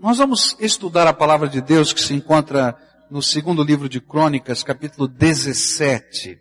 Nós 0.00 0.18
vamos 0.18 0.56
estudar 0.60 1.08
a 1.08 1.12
palavra 1.12 1.48
de 1.48 1.60
Deus 1.60 1.92
que 1.92 2.00
se 2.00 2.14
encontra 2.14 2.78
no 3.10 3.20
segundo 3.20 3.64
livro 3.64 3.88
de 3.88 4.00
Crônicas, 4.00 4.62
capítulo 4.62 5.08
17. 5.08 6.38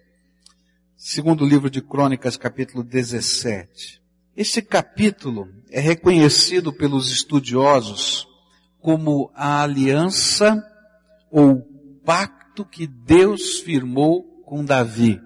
Segundo 0.95 1.43
livro 1.43 1.67
de 1.67 1.81
Crônicas, 1.81 2.37
capítulo 2.37 2.83
17. 2.83 3.99
Este 4.35 4.61
capítulo 4.61 5.49
é 5.71 5.79
reconhecido 5.79 6.71
pelos 6.71 7.11
estudiosos 7.11 8.27
como 8.79 9.31
a 9.33 9.63
aliança 9.63 10.63
ou 11.31 11.67
pacto 12.05 12.63
que 12.63 12.85
Deus 12.85 13.57
firmou 13.61 14.21
com 14.45 14.63
Davi. 14.63 15.19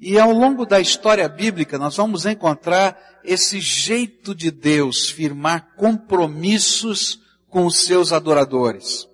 E 0.00 0.18
ao 0.18 0.32
longo 0.32 0.64
da 0.64 0.80
história 0.80 1.28
bíblica 1.28 1.78
nós 1.78 1.98
vamos 1.98 2.24
encontrar 2.24 2.96
esse 3.22 3.60
jeito 3.60 4.34
de 4.34 4.50
Deus 4.50 5.10
firmar 5.10 5.74
compromissos 5.76 7.20
com 7.52 7.66
os 7.66 7.84
seus 7.84 8.12
adoradores. 8.12 9.06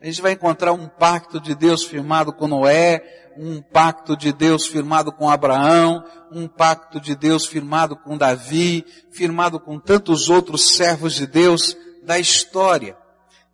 A 0.00 0.06
gente 0.06 0.22
vai 0.22 0.32
encontrar 0.32 0.72
um 0.72 0.88
pacto 0.88 1.40
de 1.40 1.54
Deus 1.54 1.84
firmado 1.84 2.32
com 2.32 2.46
Noé, 2.46 3.02
um 3.36 3.60
pacto 3.60 4.16
de 4.16 4.32
Deus 4.32 4.66
firmado 4.66 5.12
com 5.12 5.28
Abraão, 5.28 6.02
um 6.32 6.46
pacto 6.48 7.00
de 7.00 7.14
Deus 7.16 7.44
firmado 7.44 7.96
com 7.96 8.16
Davi, 8.16 8.86
firmado 9.10 9.58
com 9.60 9.78
tantos 9.78 10.30
outros 10.30 10.76
servos 10.76 11.14
de 11.14 11.26
Deus 11.26 11.76
da 12.02 12.18
história. 12.18 12.96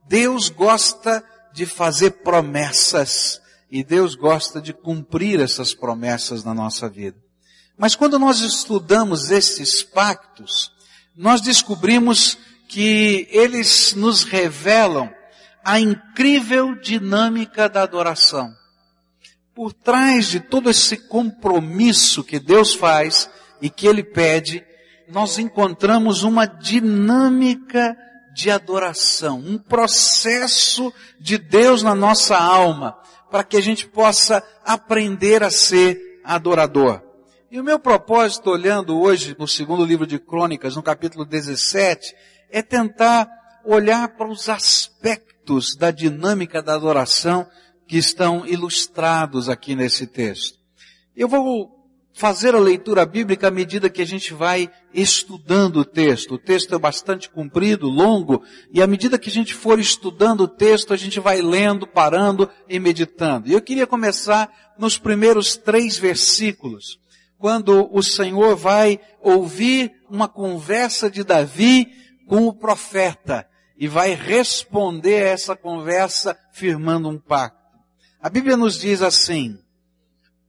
Deus 0.06 0.50
gosta 0.50 1.24
de 1.52 1.64
fazer 1.66 2.23
promessas 2.23 3.40
e 3.70 3.82
Deus 3.82 4.14
gosta 4.14 4.60
de 4.60 4.73
cumprir 4.73 5.40
essas 5.40 5.74
promessas 5.74 6.45
na 6.45 6.54
nossa 6.54 6.88
vida. 6.88 7.16
Mas 7.76 7.96
quando 7.96 8.18
nós 8.18 8.40
estudamos 8.40 9.30
esses 9.30 9.82
pactos, 9.82 10.70
nós 11.16 11.40
descobrimos 11.40 12.38
que 12.68 13.28
eles 13.30 13.94
nos 13.94 14.24
revelam 14.24 15.10
a 15.64 15.80
incrível 15.80 16.74
dinâmica 16.74 17.68
da 17.68 17.82
adoração. 17.82 18.52
Por 19.54 19.73
trás 19.73 20.26
de 20.26 20.40
todo 20.40 20.70
esse 20.70 20.96
compromisso 20.96 22.23
que 22.23 22.38
Deus 22.38 22.74
faz 22.74 23.28
e 23.60 23.70
que 23.70 23.86
Ele 23.86 24.04
pede, 24.04 24.64
nós 25.08 25.38
encontramos 25.38 26.23
uma 26.23 26.46
dinâmica 26.46 27.96
de 28.34 28.50
adoração, 28.50 29.38
um 29.38 29.56
processo 29.56 30.92
de 31.18 31.38
Deus 31.38 31.82
na 31.82 31.95
nossa 31.95 32.36
alma, 32.36 32.96
para 33.30 33.42
que 33.42 33.56
a 33.56 33.62
gente 33.62 33.88
possa 33.88 34.42
aprender 34.64 35.42
a 35.42 35.51
ser 35.51 36.20
adorador. 36.23 37.02
E 37.51 37.58
o 37.58 37.64
meu 37.64 37.78
propósito, 37.78 38.51
olhando 38.51 39.01
hoje 39.01 39.34
no 39.38 39.48
segundo 39.48 39.84
livro 39.84 40.06
de 40.06 40.18
Crônicas, 40.18 40.76
no 40.76 40.82
capítulo 40.82 41.24
17, 41.24 42.14
é 42.50 42.62
tentar 42.62 43.28
olhar 43.64 44.08
para 44.16 44.28
os 44.28 44.48
aspectos 44.48 45.74
da 45.76 45.90
dinâmica 45.90 46.62
da 46.62 46.74
adoração 46.74 47.46
que 47.86 47.96
estão 47.96 48.46
ilustrados 48.46 49.48
aqui 49.48 49.74
nesse 49.74 50.06
texto. 50.06 50.58
Eu 51.14 51.28
vou 51.28 51.76
fazer 52.16 52.54
a 52.54 52.58
leitura 52.58 53.04
bíblica 53.04 53.48
à 53.48 53.50
medida 53.50 53.90
que 53.90 54.00
a 54.00 54.06
gente 54.06 54.32
vai 54.32 54.70
estudando 54.94 55.80
o 55.80 55.84
texto. 55.84 56.34
O 56.34 56.38
texto 56.38 56.74
é 56.74 56.78
bastante 56.78 57.28
comprido, 57.28 57.88
longo, 57.88 58.42
e 58.72 58.80
à 58.80 58.86
medida 58.86 59.18
que 59.18 59.28
a 59.28 59.32
gente 59.32 59.52
for 59.52 59.78
estudando 59.78 60.40
o 60.44 60.48
texto, 60.48 60.94
a 60.94 60.96
gente 60.96 61.20
vai 61.20 61.42
lendo, 61.42 61.86
parando 61.86 62.48
e 62.66 62.80
meditando. 62.80 63.48
E 63.48 63.52
eu 63.52 63.60
queria 63.60 63.86
começar 63.86 64.50
nos 64.78 64.97
primeiros 64.97 65.58
três 65.58 65.98
versículos, 65.98 66.98
quando 67.38 67.86
o 67.92 68.02
Senhor 68.02 68.56
vai 68.56 68.98
ouvir 69.20 69.92
uma 70.08 70.26
conversa 70.26 71.10
de 71.10 71.22
Davi 71.22 71.86
com 72.27 72.47
o 72.47 72.53
profeta 72.53 73.49
e 73.77 73.87
vai 73.87 74.15
responder 74.15 75.22
a 75.22 75.28
essa 75.28 75.56
conversa 75.56 76.37
firmando 76.53 77.09
um 77.09 77.19
pacto. 77.19 77.56
A 78.21 78.28
Bíblia 78.28 78.56
nos 78.56 78.78
diz 78.78 79.03
assim, 79.03 79.59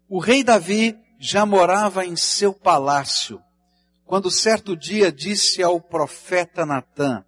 o 0.10 0.20
rei 0.20 0.44
Davi 0.44 0.98
já 1.20 1.46
morava 1.46 2.06
em 2.06 2.16
seu 2.16 2.54
palácio, 2.54 3.42
quando 4.06 4.32
certo 4.32 4.76
dia 4.76 5.12
disse 5.12 5.62
ao 5.62 5.82
profeta 5.82 6.66
Natã, 6.66 7.24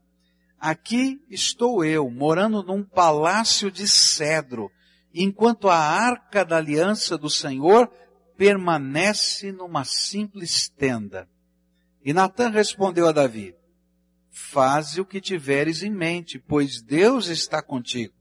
aqui 0.60 1.22
estou 1.30 1.84
eu, 1.84 2.10
morando 2.10 2.64
num 2.64 2.84
palácio 2.84 3.70
de 3.70 3.88
cedro, 3.88 4.72
enquanto 5.14 5.68
a 5.68 5.78
arca 5.78 6.46
da 6.46 6.58
aliança 6.58 7.18
do 7.18 7.30
Senhor 7.30 7.92
permanece 8.38 9.52
numa 9.52 9.84
simples 9.84 10.70
tenda. 10.70 11.28
E 12.04 12.14
Natã 12.14 12.50
respondeu 12.50 13.08
a 13.08 13.12
Davi, 13.12 13.54
faze 14.40 15.00
o 15.02 15.06
que 15.06 15.20
tiveres 15.22 15.84
em 15.84 15.92
mente, 15.92 16.40
pois 16.40 16.82
Deus 16.82 17.28
está 17.28 17.62
contigo. 17.62 18.14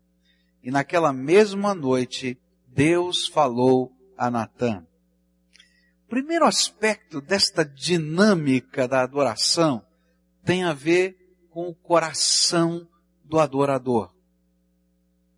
E 0.62 0.70
naquela 0.70 1.12
mesma 1.12 1.74
noite, 1.74 2.38
Deus 2.66 3.26
falou 3.26 3.92
a 4.16 4.30
Natã. 4.30 4.84
Primeiro 6.08 6.44
aspecto 6.44 7.20
desta 7.20 7.64
dinâmica 7.64 8.88
da 8.88 9.02
adoração 9.02 9.82
tem 10.44 10.64
a 10.64 10.72
ver 10.72 11.16
com 11.50 11.68
o 11.68 11.74
coração 11.74 12.86
do 13.24 13.38
adorador. 13.38 14.12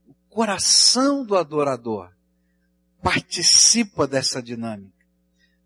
O 0.06 0.14
coração 0.28 1.24
do 1.24 1.36
adorador 1.36 2.10
participa 3.02 4.06
dessa 4.06 4.42
dinâmica. 4.42 5.06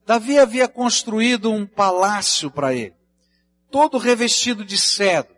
Davi 0.04 0.38
havia 0.38 0.68
construído 0.68 1.50
um 1.50 1.66
palácio 1.66 2.50
para 2.50 2.74
ele 2.74 3.03
todo 3.74 3.98
revestido 3.98 4.64
de 4.64 4.78
cedro. 4.78 5.34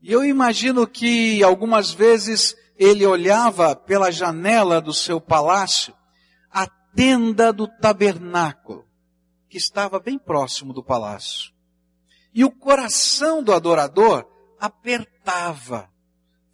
E 0.00 0.10
eu 0.10 0.24
imagino 0.24 0.86
que 0.86 1.44
algumas 1.44 1.90
vezes 1.90 2.56
ele 2.78 3.04
olhava 3.04 3.76
pela 3.76 4.10
janela 4.10 4.80
do 4.80 4.94
seu 4.94 5.20
palácio 5.20 5.94
a 6.50 6.66
tenda 6.96 7.52
do 7.52 7.68
tabernáculo, 7.68 8.86
que 9.50 9.58
estava 9.58 10.00
bem 10.00 10.18
próximo 10.18 10.72
do 10.72 10.82
palácio. 10.82 11.52
E 12.32 12.42
o 12.42 12.50
coração 12.50 13.42
do 13.42 13.52
adorador 13.52 14.26
apertava, 14.58 15.90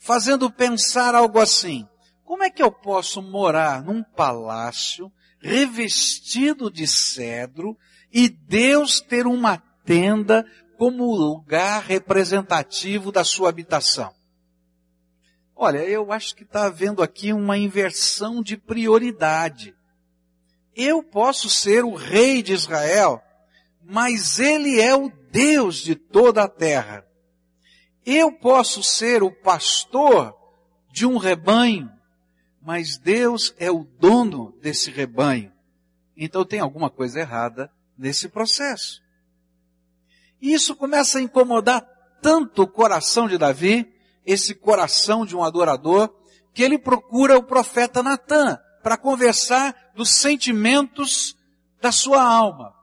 fazendo 0.01 0.51
pensar 0.51 1.15
algo 1.15 1.39
assim, 1.39 1.87
como 2.25 2.43
é 2.43 2.51
que 2.51 2.61
eu 2.63 2.73
posso 2.73 3.23
morar 3.23 3.85
num 3.85 4.03
palácio 4.03 5.13
revestido 5.41 6.69
de 6.69 6.89
cedro 6.89 7.79
e 8.13 8.29
Deus 8.29 9.01
ter 9.01 9.29
uma 9.29 9.63
tenda 9.85 10.45
como 10.79 11.13
lugar 11.13 11.83
representativo 11.83 13.11
da 13.11 13.25
sua 13.25 13.49
habitação. 13.49 14.15
Olha, 15.57 15.79
eu 15.79 16.13
acho 16.13 16.37
que 16.37 16.45
está 16.45 16.67
havendo 16.67 17.03
aqui 17.03 17.33
uma 17.33 17.59
inversão 17.59 18.41
de 18.41 18.57
prioridade. 18.57 19.75
Eu 20.77 21.03
posso 21.03 21.51
ser 21.51 21.85
o 21.85 21.97
rei 21.97 22.45
de 22.45 22.53
Israel, 22.53 23.21
mas 23.83 24.39
ele 24.39 24.81
é 24.81 24.95
o 24.95 25.11
Deus 25.33 25.79
de 25.79 25.97
toda 25.97 26.45
a 26.45 26.49
terra. 26.49 27.05
Eu 28.07 28.31
posso 28.31 28.81
ser 28.81 29.21
o 29.21 29.33
pastor 29.33 30.33
de 30.93 31.05
um 31.05 31.17
rebanho, 31.17 31.91
mas 32.63 32.97
Deus 32.97 33.53
é 33.59 33.69
o 33.69 33.83
dono 33.83 34.57
desse 34.63 34.93
rebanho. 34.93 35.53
Então 36.17 36.45
tem 36.45 36.61
alguma 36.61 36.89
coisa 36.89 37.19
errada 37.19 37.69
nesse 37.99 38.29
processo. 38.29 39.03
E 40.41 40.53
isso 40.53 40.77
começa 40.77 41.19
a 41.19 41.23
incomodar 41.23 41.87
tanto 42.23 42.63
o 42.63 42.69
coração 42.69 43.29
de 43.29 43.39
Davi, 43.39 43.93
esse 44.25 44.55
coração 44.55 45.25
de 45.25 45.37
um 45.37 45.43
adorador, 45.43 46.13
que 46.53 46.63
ele 46.63 46.79
procura 46.79 47.37
o 47.37 47.43
profeta 47.43 48.03
Natã 48.03 48.59
para 48.83 48.97
conversar 48.97 49.75
dos 49.95 50.11
sentimentos 50.11 51.37
da 51.81 51.93
sua 51.93 52.23
alma. 52.23 52.75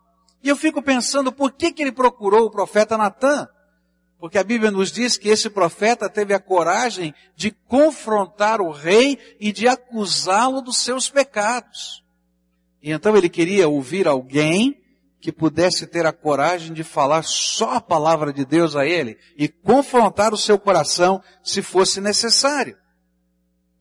E 0.43 0.49
eu 0.49 0.55
fico 0.55 0.81
pensando 0.81 1.31
por 1.31 1.51
que, 1.51 1.71
que 1.71 1.81
ele 1.81 1.91
procurou 1.91 2.45
o 2.45 2.51
profeta 2.51 2.97
Natã? 2.97 3.47
Porque 4.19 4.37
a 4.37 4.43
Bíblia 4.43 4.71
nos 4.71 4.91
diz 4.91 5.17
que 5.17 5.29
esse 5.29 5.49
profeta 5.49 6.09
teve 6.09 6.33
a 6.33 6.39
coragem 6.39 7.13
de 7.35 7.51
confrontar 7.51 8.61
o 8.61 8.71
rei 8.71 9.19
e 9.39 9.51
de 9.51 9.67
acusá-lo 9.67 10.61
dos 10.61 10.77
seus 10.77 11.09
pecados. 11.09 12.03
E 12.81 12.91
então 12.91 13.17
ele 13.17 13.29
queria 13.29 13.67
ouvir 13.67 14.07
alguém 14.07 14.81
que 15.25 15.31
pudesse 15.31 15.87
ter 15.87 16.05
a 16.05 16.13
coragem 16.13 16.71
de 16.71 16.83
falar 16.83 17.23
só 17.23 17.77
a 17.77 17.81
palavra 17.81 18.31
de 18.31 18.45
Deus 18.45 18.75
a 18.75 18.85
ele 18.85 19.17
e 19.35 19.47
confrontar 19.47 20.35
o 20.35 20.37
seu 20.37 20.59
coração 20.59 21.19
se 21.43 21.63
fosse 21.63 21.99
necessário. 21.99 22.77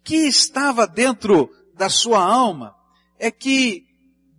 Que 0.02 0.26
estava 0.26 0.86
dentro 0.86 1.50
da 1.74 1.90
sua 1.90 2.24
alma 2.24 2.74
é 3.18 3.30
que 3.30 3.84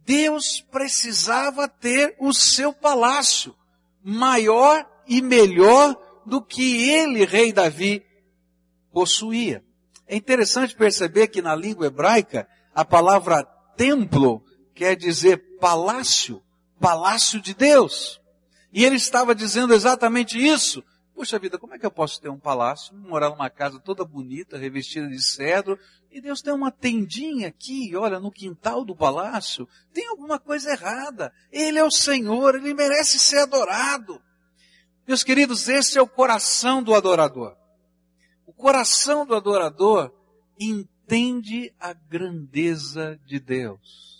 Deus 0.03 0.61
precisava 0.71 1.67
ter 1.67 2.15
o 2.19 2.33
seu 2.33 2.73
palácio 2.73 3.55
maior 4.03 4.83
e 5.07 5.21
melhor 5.21 5.95
do 6.25 6.41
que 6.41 6.89
ele, 6.89 7.23
rei 7.23 7.53
Davi, 7.53 8.03
possuía. 8.91 9.63
É 10.07 10.15
interessante 10.15 10.75
perceber 10.75 11.27
que 11.27 11.39
na 11.39 11.53
língua 11.53 11.85
hebraica 11.85 12.47
a 12.73 12.83
palavra 12.83 13.43
templo 13.77 14.43
quer 14.73 14.95
dizer 14.95 15.59
palácio 15.59 16.41
palácio 16.79 17.41
de 17.41 17.53
Deus. 17.53 18.21
E 18.71 18.83
ele 18.83 18.95
estava 18.95 19.33
dizendo 19.33 19.73
exatamente 19.73 20.37
isso 20.37 20.83
Puxa 21.15 21.39
vida, 21.39 21.57
como 21.57 21.73
é 21.73 21.79
que 21.79 21.85
eu 21.85 21.91
posso 21.91 22.19
ter 22.19 22.27
um 22.27 22.37
palácio, 22.37 22.93
morar 22.93 23.29
numa 23.29 23.49
casa 23.49 23.79
toda 23.79 24.03
bonita, 24.03 24.57
revestida 24.57 25.07
de 25.07 25.23
cedro, 25.23 25.79
e 26.11 26.19
Deus 26.19 26.41
tem 26.41 26.53
uma 26.53 26.69
tendinha 26.69 27.47
aqui, 27.47 27.95
olha, 27.95 28.19
no 28.19 28.29
quintal 28.29 28.83
do 28.83 28.93
palácio? 28.93 29.65
Tem 29.93 30.05
alguma 30.07 30.37
coisa 30.37 30.71
errada. 30.71 31.33
Ele 31.53 31.79
é 31.79 31.83
o 31.85 31.91
Senhor, 31.91 32.55
ele 32.55 32.73
merece 32.73 33.17
ser 33.17 33.37
adorado. 33.39 34.21
Meus 35.07 35.23
queridos, 35.23 35.69
esse 35.69 35.97
é 35.97 36.01
o 36.01 36.07
coração 36.07 36.83
do 36.83 36.93
adorador. 36.93 37.55
O 38.45 38.51
coração 38.51 39.25
do 39.25 39.35
adorador 39.35 40.11
entende 40.59 41.73
a 41.79 41.93
grandeza 41.93 43.17
de 43.25 43.39
Deus. 43.39 44.14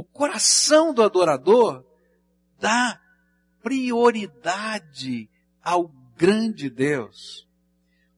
O 0.00 0.02
coração 0.02 0.94
do 0.94 1.02
adorador 1.02 1.84
dá 2.58 2.98
prioridade 3.62 5.28
ao 5.62 5.88
grande 6.16 6.70
Deus. 6.70 7.46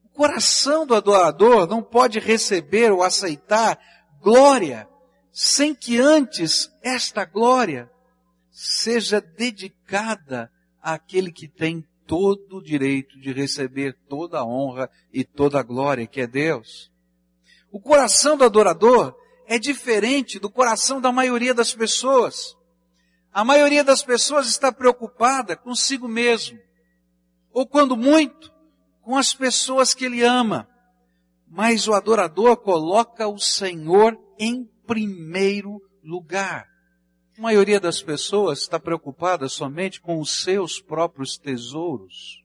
O 0.05 0.09
coração 0.11 0.87
do 0.87 0.95
adorador 0.95 1.67
não 1.67 1.83
pode 1.83 2.21
receber 2.21 2.93
ou 2.93 3.03
aceitar 3.03 3.81
glória 4.21 4.89
sem 5.33 5.75
que 5.75 5.99
antes 5.99 6.71
esta 6.85 7.25
glória 7.25 7.91
seja 8.49 9.21
dedicada 9.21 10.53
àquele 10.81 11.33
que 11.33 11.49
tem 11.49 11.85
todo 12.07 12.59
o 12.59 12.63
direito 12.63 13.19
de 13.19 13.33
receber 13.33 13.99
toda 14.09 14.39
a 14.39 14.47
honra 14.47 14.89
e 15.13 15.25
toda 15.25 15.59
a 15.59 15.65
glória, 15.65 16.07
que 16.07 16.21
é 16.21 16.29
Deus. 16.29 16.93
O 17.73 17.81
coração 17.81 18.37
do 18.37 18.45
adorador 18.45 19.21
é 19.47 19.59
diferente 19.59 20.39
do 20.39 20.51
coração 20.51 21.01
da 21.01 21.13
maioria 21.13 21.55
das 21.55 21.75
pessoas. 21.75 22.57
A 23.33 23.45
maioria 23.45 23.83
das 23.83 24.03
pessoas 24.03 24.47
está 24.47 24.71
preocupada 24.71 25.57
consigo 25.57 26.07
mesmo. 26.07 26.59
Ou 27.53 27.67
quando 27.67 27.97
muito, 27.97 28.53
com 29.03 29.17
as 29.17 29.35
pessoas 29.35 29.95
que 29.95 30.05
ele 30.05 30.23
ama. 30.23 30.69
Mas 31.49 31.89
o 31.89 31.93
adorador 31.93 32.57
coloca 32.57 33.29
o 33.29 33.39
Senhor 33.39 34.19
em 34.39 34.65
primeiro 34.87 35.81
lugar. 36.03 36.67
A 37.37 37.41
maioria 37.41 37.81
das 37.81 38.03
pessoas 38.03 38.61
está 38.61 38.79
preocupada 38.79 39.49
somente 39.49 40.01
com 40.01 40.21
os 40.21 40.43
seus 40.43 40.81
próprios 40.81 41.37
tesouros, 41.37 42.43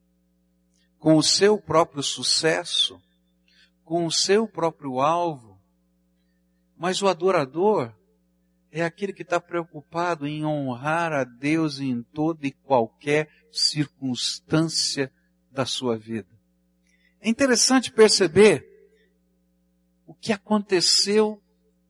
com 0.97 1.17
o 1.17 1.23
seu 1.23 1.57
próprio 1.57 2.01
sucesso, 2.01 2.99
com 3.83 4.05
o 4.05 4.11
seu 4.11 4.47
próprio 4.47 4.99
alvo. 4.99 5.46
Mas 6.77 7.01
o 7.01 7.07
adorador 7.07 7.93
é 8.71 8.83
aquele 8.83 9.13
que 9.13 9.23
está 9.23 9.39
preocupado 9.39 10.27
em 10.27 10.45
honrar 10.45 11.11
a 11.11 11.23
Deus 11.23 11.79
em 11.79 12.03
toda 12.03 12.45
e 12.45 12.51
qualquer 12.51 13.29
circunstância 13.51 15.11
da 15.51 15.65
sua 15.65 15.97
vida. 15.97 16.29
É 17.19 17.29
interessante 17.29 17.91
perceber 17.91 18.65
o 20.05 20.13
que 20.13 20.31
aconteceu 20.31 21.41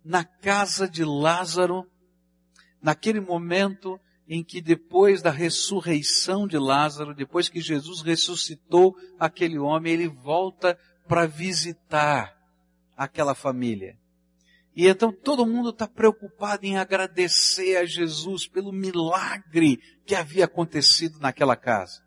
na 0.03 0.23
casa 0.23 0.87
de 0.87 1.03
Lázaro, 1.03 1.85
naquele 2.81 3.19
momento 3.19 3.99
em 4.27 4.43
que 4.43 4.61
depois 4.61 5.21
da 5.21 5.31
ressurreição 5.31 6.47
de 6.47 6.57
Lázaro, 6.57 7.13
depois 7.13 7.49
que 7.49 7.61
Jesus 7.61 8.01
ressuscitou 8.01 8.95
aquele 9.19 9.57
homem, 9.57 9.93
ele 9.93 10.07
volta 10.07 10.77
para 11.07 11.25
visitar 11.25 12.35
aquela 12.95 13.35
família. 13.35 13.97
E 14.77 14.87
então 14.87 15.11
todo 15.11 15.43
mundo 15.43 15.71
está 15.71 15.87
preocupado 15.87 16.63
em 16.63 16.77
agradecer 16.77 17.77
a 17.77 17.85
Jesus 17.85 18.47
pelo 18.47 18.71
milagre 18.71 19.79
que 20.05 20.13
havia 20.13 20.45
acontecido 20.45 21.17
naquela 21.19 21.55
casa. 21.55 21.99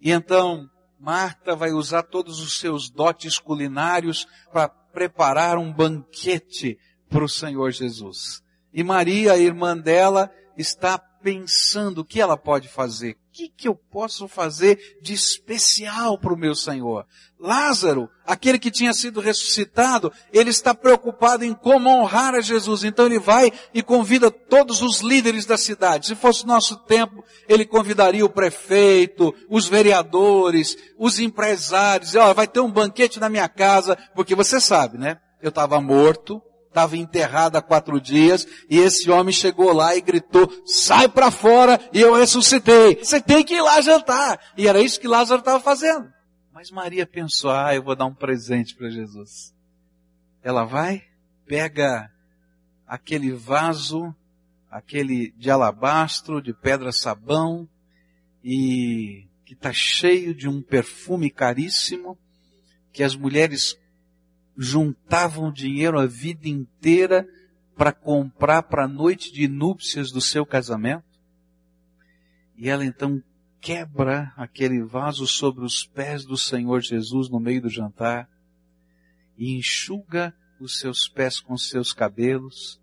E 0.00 0.10
então 0.10 0.68
Marta 0.98 1.54
vai 1.54 1.70
usar 1.70 2.02
todos 2.02 2.40
os 2.40 2.58
seus 2.58 2.90
dotes 2.90 3.38
culinários 3.38 4.26
para 4.52 4.68
preparar 4.68 5.56
um 5.56 5.72
banquete 5.72 6.76
para 7.08 7.22
o 7.22 7.28
Senhor 7.28 7.70
Jesus. 7.70 8.42
E 8.74 8.82
Maria, 8.82 9.34
a 9.34 9.38
irmã 9.38 9.78
dela, 9.78 10.32
está 10.56 10.98
pensando 11.22 11.98
o 11.98 12.04
que 12.04 12.20
ela 12.20 12.36
pode 12.36 12.68
fazer. 12.68 13.12
O 13.12 13.16
que, 13.32 13.48
que 13.48 13.68
eu 13.68 13.74
posso 13.74 14.26
fazer 14.26 14.98
de 15.00 15.12
especial 15.14 16.18
para 16.18 16.32
o 16.32 16.36
meu 16.36 16.54
Senhor? 16.54 17.06
Lázaro, 17.38 18.10
aquele 18.26 18.58
que 18.58 18.70
tinha 18.70 18.92
sido 18.92 19.20
ressuscitado, 19.20 20.12
ele 20.32 20.50
está 20.50 20.74
preocupado 20.74 21.44
em 21.44 21.54
como 21.54 21.88
honrar 21.88 22.34
a 22.34 22.40
Jesus. 22.40 22.82
Então 22.82 23.06
ele 23.06 23.18
vai 23.18 23.52
e 23.72 23.82
convida 23.82 24.30
todos 24.30 24.82
os 24.82 25.00
líderes 25.00 25.46
da 25.46 25.56
cidade. 25.56 26.06
Se 26.06 26.16
fosse 26.16 26.46
nosso 26.46 26.76
tempo, 26.84 27.24
ele 27.48 27.64
convidaria 27.64 28.24
o 28.24 28.30
prefeito, 28.30 29.32
os 29.48 29.68
vereadores, 29.68 30.76
os 30.98 31.20
empresários. 31.20 32.14
Olha, 32.16 32.34
vai 32.34 32.48
ter 32.48 32.60
um 32.60 32.70
banquete 32.70 33.20
na 33.20 33.28
minha 33.28 33.48
casa, 33.48 33.96
porque 34.14 34.34
você 34.34 34.60
sabe, 34.60 34.98
né? 34.98 35.18
Eu 35.40 35.50
estava 35.50 35.80
morto, 35.80 36.42
estava 36.68 36.96
enterrado 36.96 37.56
há 37.56 37.62
quatro 37.62 38.00
dias, 38.00 38.46
e 38.70 38.78
esse 38.78 39.10
homem 39.10 39.32
chegou 39.32 39.72
lá 39.72 39.96
e 39.96 40.00
gritou, 40.00 40.48
sai 40.64 41.08
para 41.08 41.30
fora, 41.30 41.80
e 41.92 42.00
eu 42.00 42.14
ressuscitei. 42.14 42.96
Você 42.96 43.20
tem 43.20 43.44
que 43.44 43.54
ir 43.54 43.62
lá 43.62 43.80
jantar. 43.80 44.38
E 44.56 44.68
era 44.68 44.80
isso 44.80 45.00
que 45.00 45.08
Lázaro 45.08 45.40
estava 45.40 45.60
fazendo. 45.60 46.08
Mas 46.52 46.70
Maria 46.70 47.06
pensou, 47.06 47.50
ah, 47.50 47.74
eu 47.74 47.82
vou 47.82 47.96
dar 47.96 48.06
um 48.06 48.14
presente 48.14 48.74
para 48.74 48.90
Jesus. 48.90 49.54
Ela 50.42 50.64
vai, 50.64 51.02
pega 51.46 52.10
aquele 52.86 53.32
vaso, 53.32 54.14
aquele 54.70 55.32
de 55.36 55.50
alabastro, 55.50 56.42
de 56.42 56.52
pedra 56.52 56.92
sabão, 56.92 57.68
e 58.42 59.26
que 59.44 59.54
está 59.54 59.72
cheio 59.72 60.34
de 60.34 60.48
um 60.48 60.62
perfume 60.62 61.30
caríssimo, 61.30 62.18
que 62.92 63.02
as 63.02 63.14
mulheres 63.14 63.76
juntavam 64.58 65.52
dinheiro 65.52 66.00
a 66.00 66.06
vida 66.06 66.48
inteira 66.48 67.24
para 67.76 67.92
comprar 67.92 68.64
para 68.64 68.84
a 68.84 68.88
noite 68.88 69.32
de 69.32 69.46
núpcias 69.46 70.10
do 70.10 70.20
seu 70.20 70.44
casamento. 70.44 71.04
E 72.56 72.68
ela 72.68 72.84
então 72.84 73.22
quebra 73.60 74.32
aquele 74.36 74.82
vaso 74.82 75.28
sobre 75.28 75.64
os 75.64 75.84
pés 75.84 76.24
do 76.24 76.36
Senhor 76.36 76.80
Jesus 76.80 77.28
no 77.28 77.38
meio 77.38 77.62
do 77.62 77.68
jantar 77.68 78.28
e 79.36 79.56
enxuga 79.56 80.34
os 80.60 80.80
seus 80.80 81.08
pés 81.08 81.38
com 81.38 81.56
seus 81.56 81.92
cabelos 81.92 82.80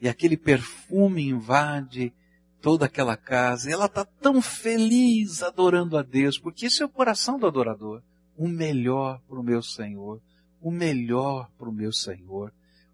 e 0.00 0.08
aquele 0.08 0.38
perfume 0.38 1.28
invade 1.28 2.14
toda 2.62 2.86
aquela 2.86 3.18
casa. 3.18 3.68
E 3.68 3.72
ela 3.74 3.84
está 3.84 4.06
tão 4.06 4.40
feliz 4.40 5.42
adorando 5.42 5.98
a 5.98 6.02
Deus, 6.02 6.38
porque 6.38 6.66
esse 6.66 6.82
é 6.82 6.86
o 6.86 6.88
coração 6.88 7.38
do 7.38 7.46
adorador. 7.46 8.02
O 8.38 8.48
melhor 8.48 9.20
para 9.28 9.38
o 9.38 9.42
meu 9.42 9.62
Senhor 9.62 10.22
o 10.60 10.70
melhor 10.70 11.50
para 11.56 11.68
o 11.68 11.72
meu 11.72 11.92
Senhor, 11.92 12.52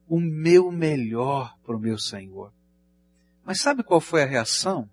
o 0.09 0.21
meu 0.21 0.71
melhor 0.71 1.57
para 1.65 1.77
o 1.77 1.81
meu 1.81 1.99
Senhor. 1.99 2.53
Mas 3.45 3.61
sabe 3.61 3.83
qual 3.83 4.01
foi 4.01 4.23
a 4.23 4.27
reação? 4.27 4.89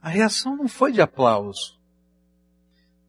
A 0.00 0.08
reação 0.08 0.56
não 0.56 0.68
foi 0.68 0.92
de 0.92 1.00
aplauso. 1.00 1.78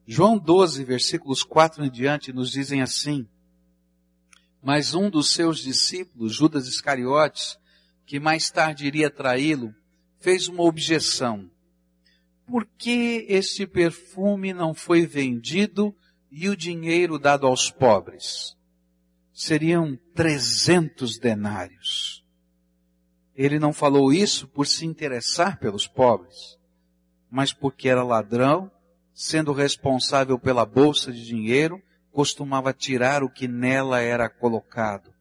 João 0.06 0.38
12, 0.38 0.82
versículos 0.84 1.44
4 1.44 1.84
em 1.84 1.90
diante, 1.90 2.32
nos 2.32 2.50
dizem 2.50 2.82
assim, 2.82 3.28
mas 4.62 4.92
um 4.92 5.08
dos 5.08 5.32
seus 5.32 5.60
discípulos, 5.60 6.34
Judas 6.34 6.66
Iscariotes, 6.66 7.58
que 8.04 8.20
mais 8.20 8.50
tarde 8.50 8.86
iria 8.86 9.10
traí-lo, 9.10 9.74
fez 10.18 10.48
uma 10.48 10.64
objeção. 10.64 11.50
Por 12.46 12.66
que 12.76 13.24
este 13.28 13.66
perfume 13.66 14.52
não 14.52 14.74
foi 14.74 15.06
vendido 15.06 15.94
e 16.30 16.48
o 16.48 16.56
dinheiro 16.56 17.18
dado 17.18 17.46
aos 17.46 17.70
pobres? 17.70 18.56
Seriam 19.32 19.98
trezentos 20.14 21.18
denários. 21.18 22.24
Ele 23.34 23.58
não 23.58 23.72
falou 23.72 24.12
isso 24.12 24.46
por 24.46 24.66
se 24.66 24.84
interessar 24.84 25.58
pelos 25.58 25.86
pobres, 25.86 26.58
mas 27.30 27.52
porque 27.52 27.88
era 27.88 28.02
ladrão, 28.02 28.70
sendo 29.14 29.52
responsável 29.52 30.38
pela 30.38 30.66
bolsa 30.66 31.12
de 31.12 31.24
dinheiro, 31.24 31.82
costumava 32.12 32.72
tirar 32.72 33.22
o 33.22 33.30
que 33.30 33.48
nela 33.48 34.00
era 34.00 34.28
colocado. 34.28 35.12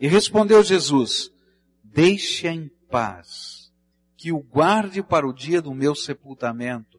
E 0.00 0.08
respondeu 0.08 0.62
Jesus, 0.62 1.30
deixe-a 1.82 2.52
em 2.52 2.70
paz, 2.90 3.72
que 4.16 4.32
o 4.32 4.40
guarde 4.40 5.02
para 5.02 5.26
o 5.26 5.32
dia 5.32 5.60
do 5.60 5.74
meu 5.74 5.94
sepultamento 5.94 6.95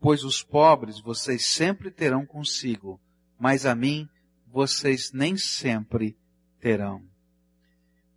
Pois 0.00 0.22
os 0.22 0.42
pobres 0.42 1.00
vocês 1.00 1.46
sempre 1.46 1.90
terão 1.90 2.24
consigo, 2.24 3.00
mas 3.38 3.66
a 3.66 3.74
mim 3.74 4.08
vocês 4.46 5.12
nem 5.12 5.36
sempre 5.36 6.16
terão. 6.60 7.02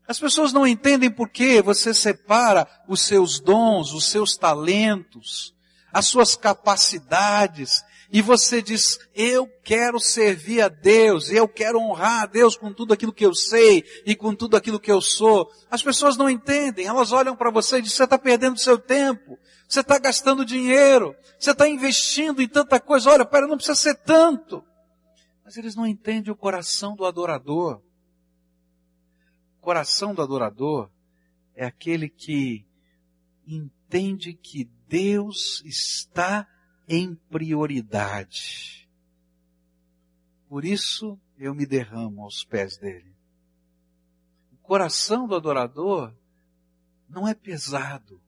As 0.07 0.19
pessoas 0.19 0.51
não 0.51 0.67
entendem 0.67 1.09
por 1.09 1.29
que 1.29 1.61
você 1.61 1.93
separa 1.93 2.67
os 2.87 3.01
seus 3.01 3.39
dons, 3.39 3.93
os 3.93 4.05
seus 4.07 4.35
talentos, 4.35 5.55
as 5.91 6.05
suas 6.05 6.35
capacidades, 6.35 7.83
e 8.13 8.21
você 8.21 8.61
diz, 8.61 8.99
eu 9.15 9.47
quero 9.63 9.97
servir 9.97 10.61
a 10.61 10.67
Deus, 10.67 11.31
eu 11.31 11.47
quero 11.47 11.79
honrar 11.79 12.23
a 12.23 12.25
Deus 12.25 12.57
com 12.57 12.73
tudo 12.73 12.93
aquilo 12.93 13.13
que 13.13 13.25
eu 13.25 13.33
sei 13.33 13.85
e 14.05 14.13
com 14.13 14.35
tudo 14.35 14.57
aquilo 14.57 14.81
que 14.81 14.91
eu 14.91 14.99
sou. 14.99 15.49
As 15.69 15.81
pessoas 15.81 16.17
não 16.17 16.29
entendem, 16.29 16.85
elas 16.85 17.13
olham 17.13 17.37
para 17.37 17.49
você 17.49 17.77
e 17.77 17.81
dizem, 17.81 17.95
você 17.95 18.03
está 18.03 18.17
perdendo 18.17 18.59
seu 18.59 18.77
tempo, 18.77 19.39
Você 19.71 19.79
está 19.79 19.97
gastando 19.97 20.43
dinheiro. 20.43 21.15
Você 21.39 21.51
está 21.51 21.65
investindo 21.65 22.41
em 22.41 22.47
tanta 22.47 22.77
coisa. 22.77 23.09
Olha, 23.09 23.25
pera, 23.25 23.47
não 23.47 23.55
precisa 23.55 23.73
ser 23.73 23.95
tanto. 23.95 24.61
Mas 25.45 25.55
eles 25.55 25.77
não 25.77 25.87
entendem 25.87 26.29
o 26.29 26.35
coração 26.35 26.93
do 26.93 27.05
adorador. 27.05 27.81
O 29.57 29.61
coração 29.61 30.13
do 30.13 30.21
adorador 30.21 30.91
é 31.55 31.65
aquele 31.65 32.09
que 32.09 32.67
entende 33.47 34.33
que 34.33 34.65
Deus 34.89 35.63
está 35.63 36.45
em 36.85 37.15
prioridade. 37.15 38.89
Por 40.49 40.65
isso 40.65 41.17
eu 41.37 41.55
me 41.55 41.65
derramo 41.65 42.23
aos 42.25 42.43
pés 42.43 42.75
dele. 42.75 43.15
O 44.51 44.57
coração 44.57 45.29
do 45.29 45.35
adorador 45.35 46.13
não 47.07 47.25
é 47.25 47.33
pesado. 47.33 48.20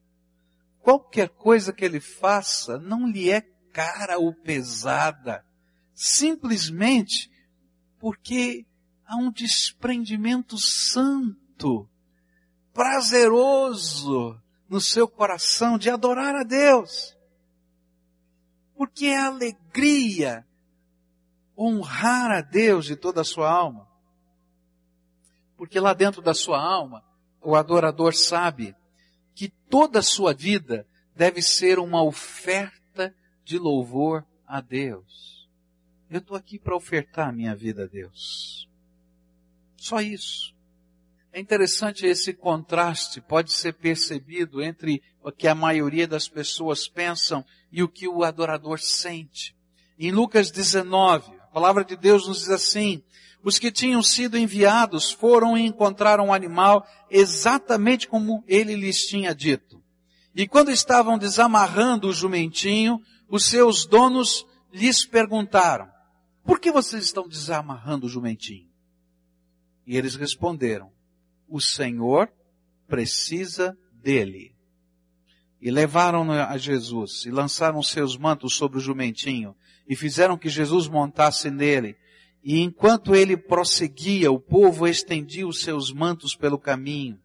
Qualquer 0.84 1.30
coisa 1.30 1.72
que 1.72 1.86
ele 1.86 2.02
faça 2.02 2.78
não 2.78 3.08
lhe 3.08 3.32
é 3.32 3.40
cara 3.72 4.20
ou 4.20 4.34
pesada, 4.34 5.46
simplesmente 5.96 7.32
porque 7.98 8.66
há 9.06 9.16
um 9.16 9.32
desprendimento 9.32 10.58
santo, 10.58 11.90
prazeroso 12.74 14.38
no 14.68 14.82
seu 14.82 15.08
coração 15.08 15.78
de 15.78 15.90
adorar 15.90 16.36
a 16.36 16.44
Deus. 16.44 17.18
Porque 18.76 19.06
é 19.06 19.18
alegria 19.18 20.46
honrar 21.58 22.30
a 22.30 22.42
Deus 22.42 22.84
de 22.84 22.98
toda 22.98 23.22
a 23.22 23.26
sua 23.26 23.50
alma. 23.50 23.88
Porque 25.56 25.80
lá 25.80 25.94
dentro 25.94 26.22
da 26.22 26.34
sua 26.34 26.62
alma, 26.62 27.06
o 27.42 27.56
adorador 27.56 28.14
sabe 28.14 28.76
que 29.34 29.50
toda 29.70 30.00
a 30.00 30.04
sua 30.04 30.34
vida 30.34 30.88
deve 31.16 31.42
ser 31.42 31.80
uma 31.80 32.04
oferta 32.04 33.14
de 33.44 33.58
louvor 33.58 34.26
a 34.48 34.62
Deus. 34.62 35.50
Eu 36.10 36.20
estou 36.20 36.38
aqui 36.38 36.60
para 36.60 36.76
ofertar 36.76 37.30
a 37.30 37.32
minha 37.32 37.56
vida 37.56 37.84
a 37.84 37.88
Deus. 37.88 38.70
Só 39.76 40.00
isso. 40.00 40.54
É 41.32 41.40
interessante 41.40 42.06
esse 42.06 42.32
contraste, 42.32 43.20
pode 43.20 43.52
ser 43.52 43.74
percebido 43.74 44.62
entre 44.62 45.02
o 45.24 45.32
que 45.32 45.48
a 45.48 45.56
maioria 45.56 46.08
das 46.08 46.28
pessoas 46.28 46.88
pensam 46.88 47.44
e 47.72 47.82
o 47.82 47.90
que 47.90 48.08
o 48.08 48.24
adorador 48.24 48.80
sente. 48.80 49.56
Em 49.98 50.12
Lucas 50.12 50.52
19, 50.52 51.36
a 51.36 51.48
palavra 51.48 51.84
de 51.84 51.96
Deus 51.96 52.28
nos 52.28 52.42
diz 52.42 52.50
assim, 52.52 53.04
os 53.44 53.60
que 53.60 53.72
tinham 53.72 54.02
sido 54.02 54.38
enviados 54.38 55.12
foram 55.12 55.58
e 55.58 55.66
encontraram 55.66 56.28
um 56.28 56.34
animal 56.34 56.88
exatamente 57.10 58.08
como 58.08 58.44
ele 58.48 58.76
lhes 58.76 59.06
tinha 59.06 59.36
dito. 59.36 59.84
E 60.34 60.48
quando 60.48 60.72
estavam 60.72 61.18
desamarrando 61.18 62.08
o 62.08 62.14
jumentinho, 62.14 63.00
os 63.30 63.46
seus 63.46 63.86
donos 63.86 64.46
lhes 64.72 65.06
perguntaram, 65.06 65.88
por 66.46 66.60
que 66.60 66.72
vocês 66.72 67.04
estão 67.04 67.28
desamarrando 67.28 68.08
o 68.08 68.10
jumentinho? 68.10 68.70
E 69.86 69.98
eles 69.98 70.16
responderam, 70.16 70.92
o 71.48 71.60
Senhor 71.60 72.32
precisa 72.88 73.78
dele. 73.92 74.56
E 75.62 75.70
levaram-no 75.70 76.34
a 76.34 76.58
Jesus 76.58 77.26
e 77.26 77.32
lançaram 77.32 77.82
seus 77.84 78.18
mantos 78.18 78.56
sobre 78.56 78.78
o 78.78 78.82
jumentinho 78.82 79.56
e 79.88 79.96
fizeram 79.96 80.38
que 80.38 80.50
Jesus 80.50 80.88
montasse 80.88 81.50
nele 81.52 81.96
e 82.44 82.60
enquanto 82.60 83.16
ele 83.16 83.38
prosseguia, 83.38 84.32
o 84.32 84.40
povo 84.40 84.86
estendia 84.86 85.48
os 85.48 85.62
seus 85.62 85.94
mantos 85.94 86.36
pelo 86.36 86.60
caminho. 86.60 87.18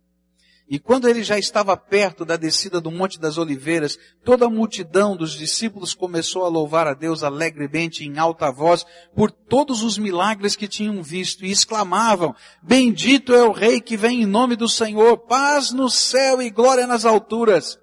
E 0.70 0.78
quando 0.78 1.08
ele 1.08 1.24
já 1.24 1.38
estava 1.38 1.74
perto 1.78 2.26
da 2.26 2.36
descida 2.36 2.78
do 2.78 2.90
Monte 2.90 3.18
das 3.18 3.38
Oliveiras, 3.38 3.98
toda 4.22 4.44
a 4.44 4.50
multidão 4.50 5.16
dos 5.16 5.32
discípulos 5.32 5.94
começou 5.94 6.44
a 6.44 6.48
louvar 6.48 6.86
a 6.86 6.92
Deus 6.92 7.22
alegremente 7.22 8.04
em 8.04 8.18
alta 8.18 8.52
voz 8.52 8.84
por 9.14 9.30
todos 9.30 9.82
os 9.82 9.96
milagres 9.96 10.54
que 10.54 10.68
tinham 10.68 11.02
visto 11.02 11.44
e 11.44 11.50
exclamavam, 11.50 12.34
bendito 12.62 13.34
é 13.34 13.42
o 13.42 13.50
rei 13.50 13.80
que 13.80 13.96
vem 13.96 14.22
em 14.22 14.26
nome 14.26 14.56
do 14.56 14.68
Senhor, 14.68 15.16
paz 15.16 15.72
no 15.72 15.88
céu 15.88 16.42
e 16.42 16.50
glória 16.50 16.86
nas 16.86 17.06
alturas. 17.06 17.78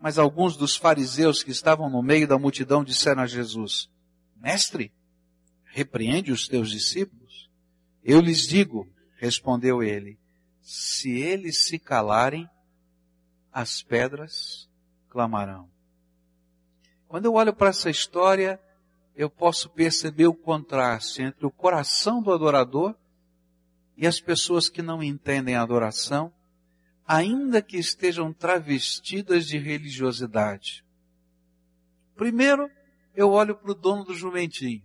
Mas 0.00 0.18
alguns 0.18 0.56
dos 0.56 0.74
fariseus 0.76 1.42
que 1.42 1.50
estavam 1.50 1.90
no 1.90 2.02
meio 2.02 2.26
da 2.26 2.38
multidão 2.38 2.82
disseram 2.82 3.22
a 3.22 3.26
Jesus, 3.26 3.90
mestre, 4.40 4.90
repreende 5.70 6.32
os 6.32 6.46
teus 6.46 6.70
discípulos? 6.70 7.50
Eu 8.02 8.20
lhes 8.20 8.46
digo, 8.46 8.88
respondeu 9.16 9.82
ele, 9.82 10.18
se 10.60 11.10
eles 11.10 11.66
se 11.66 11.78
calarem, 11.78 12.48
as 13.52 13.82
pedras 13.82 14.68
clamarão. 15.08 15.68
Quando 17.08 17.24
eu 17.24 17.34
olho 17.34 17.52
para 17.52 17.70
essa 17.70 17.90
história, 17.90 18.60
eu 19.16 19.28
posso 19.28 19.68
perceber 19.70 20.26
o 20.26 20.34
contraste 20.34 21.22
entre 21.22 21.44
o 21.44 21.50
coração 21.50 22.22
do 22.22 22.32
adorador 22.32 22.94
e 23.96 24.06
as 24.06 24.20
pessoas 24.20 24.68
que 24.68 24.80
não 24.80 25.02
entendem 25.02 25.56
a 25.56 25.62
adoração, 25.62 26.32
ainda 27.06 27.60
que 27.60 27.76
estejam 27.76 28.32
travestidas 28.32 29.46
de 29.46 29.58
religiosidade. 29.58 30.84
Primeiro, 32.14 32.70
eu 33.14 33.30
olho 33.30 33.56
para 33.56 33.72
o 33.72 33.74
dono 33.74 34.04
do 34.04 34.14
jumentinho. 34.14 34.82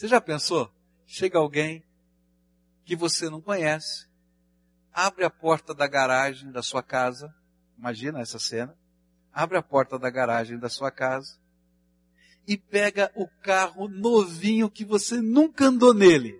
Você 0.00 0.08
já 0.08 0.18
pensou? 0.18 0.72
Chega 1.06 1.38
alguém 1.38 1.84
que 2.86 2.96
você 2.96 3.28
não 3.28 3.38
conhece, 3.38 4.08
abre 4.90 5.26
a 5.26 5.28
porta 5.28 5.74
da 5.74 5.86
garagem 5.86 6.50
da 6.50 6.62
sua 6.62 6.82
casa, 6.82 7.30
imagina 7.76 8.18
essa 8.18 8.38
cena, 8.38 8.74
abre 9.30 9.58
a 9.58 9.62
porta 9.62 9.98
da 9.98 10.08
garagem 10.08 10.58
da 10.58 10.70
sua 10.70 10.90
casa 10.90 11.38
e 12.48 12.56
pega 12.56 13.12
o 13.14 13.28
carro 13.42 13.88
novinho 13.88 14.70
que 14.70 14.86
você 14.86 15.20
nunca 15.20 15.66
andou 15.66 15.92
nele. 15.92 16.34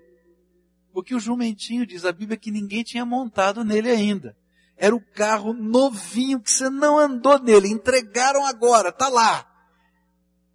Porque 0.91 1.15
o 1.15 1.21
jumentinho 1.21 1.85
diz 1.85 2.07
a 2.07 2.13
Bíblia 2.13 2.39
que 2.39 2.51
ninguém 2.51 2.83
tinha 2.83 3.05
montado 3.05 3.63
nele 3.63 3.91
ainda. 3.91 4.35
Era 4.75 4.97
o 4.97 5.05
carro 5.13 5.53
novinho 5.53 6.41
que 6.41 6.51
você 6.51 6.71
não 6.71 6.99
andou 6.99 7.39
nele, 7.39 7.69
entregaram 7.69 8.47
agora, 8.47 8.91
tá 8.91 9.11
lá. 9.11 9.50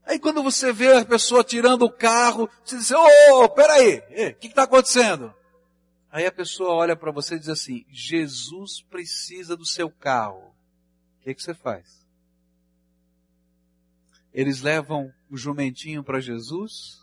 Aí 0.05 0.19
quando 0.19 0.43
você 0.43 0.71
vê 0.71 0.93
a 0.93 1.05
pessoa 1.05 1.43
tirando 1.43 1.83
o 1.83 1.91
carro, 1.91 2.49
você 2.63 2.77
diz, 2.77 2.91
ô, 2.91 2.97
oh, 3.31 3.49
peraí, 3.49 3.97
o 4.31 4.35
que 4.35 4.47
está 4.47 4.63
acontecendo? 4.63 5.33
Aí 6.11 6.25
a 6.25 6.31
pessoa 6.31 6.73
olha 6.73 6.95
para 6.95 7.11
você 7.11 7.35
e 7.35 7.39
diz 7.39 7.49
assim, 7.49 7.85
Jesus 7.89 8.81
precisa 8.83 9.57
do 9.57 9.65
seu 9.65 9.89
carro. 9.89 10.53
O 11.19 11.23
que, 11.23 11.33
que 11.33 11.41
você 11.41 11.53
faz? 11.53 12.05
Eles 14.31 14.61
levam 14.61 15.11
o 15.29 15.37
jumentinho 15.37 16.03
para 16.03 16.19
Jesus, 16.19 17.01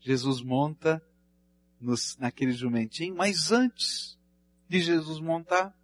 Jesus 0.00 0.42
monta 0.42 1.02
nos, 1.80 2.16
naquele 2.18 2.52
jumentinho, 2.52 3.14
mas 3.14 3.50
antes 3.50 4.18
de 4.68 4.80
Jesus 4.80 5.20
montar, 5.20 5.74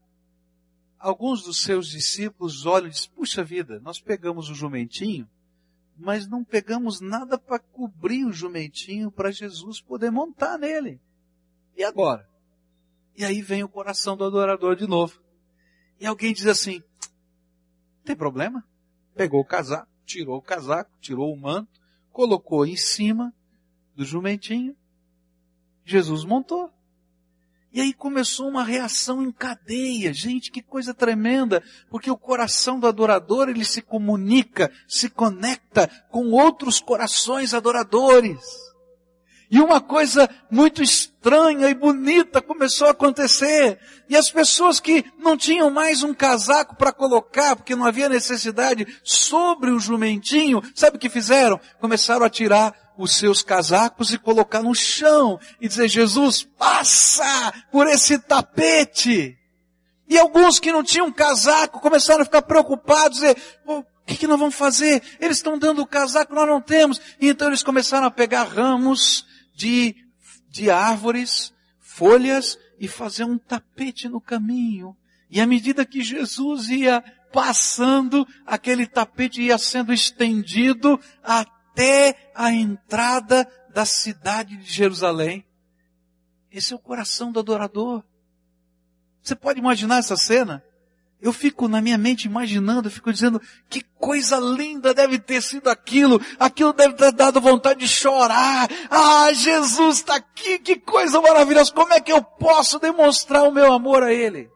alguns 0.98 1.42
dos 1.42 1.62
seus 1.62 1.88
discípulos 1.88 2.66
olham 2.66 2.88
e 2.88 2.90
dizem, 2.90 3.10
puxa 3.10 3.42
vida, 3.42 3.80
nós 3.80 4.00
pegamos 4.00 4.50
o 4.50 4.54
jumentinho, 4.54 5.28
mas 5.96 6.28
não 6.28 6.44
pegamos 6.44 7.00
nada 7.00 7.38
para 7.38 7.58
cobrir 7.58 8.24
o 8.24 8.32
jumentinho 8.32 9.10
para 9.10 9.30
Jesus 9.30 9.80
poder 9.80 10.10
montar 10.10 10.58
nele. 10.58 11.00
E 11.76 11.84
agora? 11.84 12.28
E 13.16 13.24
aí 13.24 13.40
vem 13.40 13.62
o 13.62 13.68
coração 13.68 14.16
do 14.16 14.24
adorador 14.24 14.76
de 14.76 14.86
novo. 14.86 15.22
E 16.00 16.06
alguém 16.06 16.32
diz 16.32 16.46
assim, 16.46 16.82
tem 18.04 18.16
problema? 18.16 18.64
Pegou 19.14 19.40
o 19.40 19.44
casaco, 19.44 19.88
tirou 20.04 20.38
o 20.38 20.42
casaco, 20.42 20.90
tirou 21.00 21.32
o 21.32 21.40
manto, 21.40 21.80
colocou 22.10 22.66
em 22.66 22.76
cima 22.76 23.32
do 23.94 24.04
jumentinho. 24.04 24.76
Jesus 25.84 26.24
montou. 26.24 26.72
E 27.74 27.80
aí 27.80 27.92
começou 27.92 28.48
uma 28.48 28.62
reação 28.62 29.20
em 29.20 29.32
cadeia. 29.32 30.14
Gente, 30.14 30.52
que 30.52 30.62
coisa 30.62 30.94
tremenda, 30.94 31.60
porque 31.90 32.08
o 32.08 32.16
coração 32.16 32.78
do 32.78 32.86
adorador, 32.86 33.48
ele 33.48 33.64
se 33.64 33.82
comunica, 33.82 34.70
se 34.86 35.10
conecta 35.10 35.90
com 36.08 36.30
outros 36.30 36.78
corações 36.78 37.52
adoradores. 37.52 38.38
E 39.50 39.60
uma 39.60 39.80
coisa 39.80 40.28
muito 40.50 40.82
estranha 40.82 41.68
e 41.68 41.74
bonita 41.74 42.40
começou 42.40 42.88
a 42.88 42.90
acontecer. 42.90 43.78
E 44.08 44.16
as 44.16 44.30
pessoas 44.30 44.80
que 44.80 45.04
não 45.18 45.36
tinham 45.36 45.70
mais 45.70 46.02
um 46.02 46.14
casaco 46.14 46.76
para 46.76 46.92
colocar, 46.92 47.56
porque 47.56 47.76
não 47.76 47.84
havia 47.84 48.08
necessidade, 48.08 48.86
sobre 49.02 49.70
o 49.70 49.78
jumentinho, 49.78 50.62
sabe 50.74 50.96
o 50.96 51.00
que 51.00 51.08
fizeram? 51.08 51.60
Começaram 51.80 52.24
a 52.24 52.30
tirar 52.30 52.74
os 52.96 53.16
seus 53.16 53.42
casacos 53.42 54.12
e 54.12 54.18
colocar 54.18 54.62
no 54.62 54.74
chão 54.74 55.38
e 55.60 55.68
dizer, 55.68 55.88
Jesus, 55.88 56.42
passa 56.42 57.52
por 57.70 57.86
esse 57.86 58.18
tapete. 58.18 59.36
E 60.08 60.18
alguns 60.18 60.58
que 60.58 60.72
não 60.72 60.82
tinham 60.82 61.10
casaco 61.10 61.80
começaram 61.80 62.22
a 62.22 62.24
ficar 62.24 62.42
preocupados, 62.42 63.18
dizer, 63.18 63.36
o 63.66 63.84
que, 64.06 64.16
que 64.16 64.26
nós 64.26 64.38
vamos 64.38 64.54
fazer? 64.54 65.02
Eles 65.18 65.38
estão 65.38 65.58
dando 65.58 65.80
o 65.80 65.86
casaco, 65.86 66.34
nós 66.34 66.46
não 66.46 66.60
temos. 66.60 67.00
E 67.20 67.28
então 67.28 67.48
eles 67.48 67.62
começaram 67.62 68.06
a 68.06 68.10
pegar 68.10 68.44
ramos 68.44 69.24
de, 69.54 69.94
de 70.48 70.70
árvores, 70.70 71.52
folhas 71.80 72.58
e 72.78 72.88
fazer 72.88 73.24
um 73.24 73.38
tapete 73.38 74.08
no 74.08 74.20
caminho. 74.20 74.96
E 75.30 75.40
à 75.40 75.46
medida 75.46 75.86
que 75.86 76.02
Jesus 76.02 76.68
ia 76.68 77.02
passando, 77.32 78.26
aquele 78.46 78.86
tapete 78.86 79.42
ia 79.42 79.58
sendo 79.58 79.92
estendido 79.92 81.00
até 81.22 82.30
a 82.34 82.52
entrada 82.52 83.48
da 83.72 83.84
cidade 83.84 84.56
de 84.56 84.70
Jerusalém. 84.70 85.44
Esse 86.50 86.72
é 86.72 86.76
o 86.76 86.78
coração 86.78 87.32
do 87.32 87.40
adorador. 87.40 88.04
Você 89.20 89.34
pode 89.34 89.58
imaginar 89.58 89.98
essa 89.98 90.16
cena? 90.16 90.62
Eu 91.24 91.32
fico 91.32 91.68
na 91.68 91.80
minha 91.80 91.96
mente 91.96 92.26
imaginando, 92.26 92.88
eu 92.88 92.92
fico 92.92 93.10
dizendo, 93.10 93.40
que 93.70 93.80
coisa 93.98 94.38
linda 94.38 94.92
deve 94.92 95.18
ter 95.18 95.40
sido 95.40 95.70
aquilo, 95.70 96.20
aquilo 96.38 96.70
deve 96.74 96.96
ter 96.96 97.12
dado 97.12 97.40
vontade 97.40 97.80
de 97.80 97.88
chorar. 97.88 98.68
Ah, 98.90 99.32
Jesus 99.32 99.96
está 99.96 100.16
aqui, 100.16 100.58
que 100.58 100.76
coisa 100.76 101.22
maravilhosa, 101.22 101.72
como 101.72 101.94
é 101.94 102.00
que 102.02 102.12
eu 102.12 102.22
posso 102.22 102.78
demonstrar 102.78 103.44
o 103.44 103.50
meu 103.50 103.72
amor 103.72 104.02
a 104.02 104.12
Ele? 104.12 104.50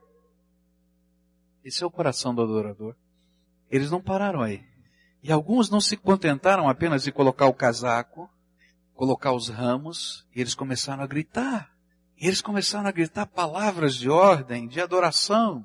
Esse 1.65 1.83
é 1.83 1.87
o 1.87 1.91
coração 1.91 2.35
do 2.35 2.43
adorador. 2.43 2.95
Eles 3.71 3.91
não 3.91 4.03
pararam 4.03 4.43
aí. 4.43 4.63
E 5.23 5.33
alguns 5.33 5.71
não 5.71 5.81
se 5.81 5.97
contentaram 5.97 6.69
apenas 6.69 7.03
de 7.03 7.11
colocar 7.11 7.47
o 7.47 7.55
casaco, 7.55 8.29
colocar 8.95 9.33
os 9.33 9.49
ramos, 9.49 10.27
e 10.37 10.41
eles 10.43 10.55
começaram 10.55 11.03
a 11.03 11.07
gritar. 11.07 11.71
E 12.21 12.27
eles 12.27 12.43
começaram 12.43 12.89
a 12.89 12.93
gritar 12.93 13.25
palavras 13.25 13.95
de 13.95 14.11
ordem, 14.11 14.69
de 14.69 14.83
adoração. 14.83 15.65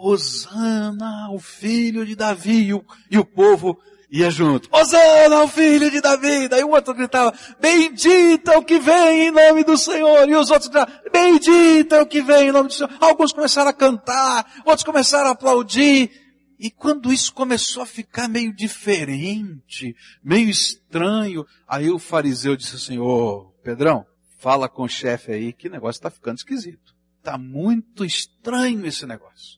Osana, 0.00 1.30
o 1.30 1.38
filho 1.38 2.06
de 2.06 2.14
Davi, 2.14 2.68
e 2.68 2.74
o, 2.74 2.84
e 3.10 3.18
o 3.18 3.24
povo 3.24 3.78
ia 4.10 4.30
junto. 4.30 4.68
Osana, 4.72 5.42
o 5.42 5.48
filho 5.48 5.90
de 5.90 6.00
Davi. 6.00 6.48
Daí 6.48 6.62
o 6.62 6.70
outro 6.70 6.94
gritava, 6.94 7.34
bendito 7.60 8.50
é 8.50 8.56
o 8.56 8.64
que 8.64 8.78
vem 8.78 9.28
em 9.28 9.30
nome 9.30 9.64
do 9.64 9.76
Senhor. 9.76 10.28
E 10.28 10.34
os 10.34 10.50
outros 10.50 10.68
gritavam, 10.68 10.94
bendito 11.12 11.94
é 11.94 12.00
o 12.00 12.06
que 12.06 12.22
vem 12.22 12.48
em 12.48 12.52
nome 12.52 12.68
do 12.68 12.74
Senhor. 12.74 12.90
Alguns 13.00 13.32
começaram 13.32 13.70
a 13.70 13.74
cantar, 13.74 14.62
outros 14.64 14.84
começaram 14.84 15.28
a 15.28 15.32
aplaudir. 15.32 16.10
E 16.58 16.70
quando 16.70 17.12
isso 17.12 17.32
começou 17.32 17.82
a 17.82 17.86
ficar 17.86 18.28
meio 18.28 18.52
diferente, 18.52 19.94
meio 20.22 20.48
estranho, 20.48 21.46
aí 21.68 21.88
o 21.88 22.00
fariseu 22.00 22.56
disse 22.56 22.74
assim, 22.74 22.98
ô, 22.98 23.52
Pedrão, 23.62 24.04
fala 24.38 24.68
com 24.68 24.82
o 24.82 24.88
chefe 24.88 25.30
aí 25.30 25.52
que 25.52 25.68
o 25.68 25.70
negócio 25.70 25.98
está 25.98 26.10
ficando 26.10 26.38
esquisito. 26.38 26.96
Está 27.18 27.38
muito 27.38 28.04
estranho 28.04 28.86
esse 28.86 29.06
negócio. 29.06 29.57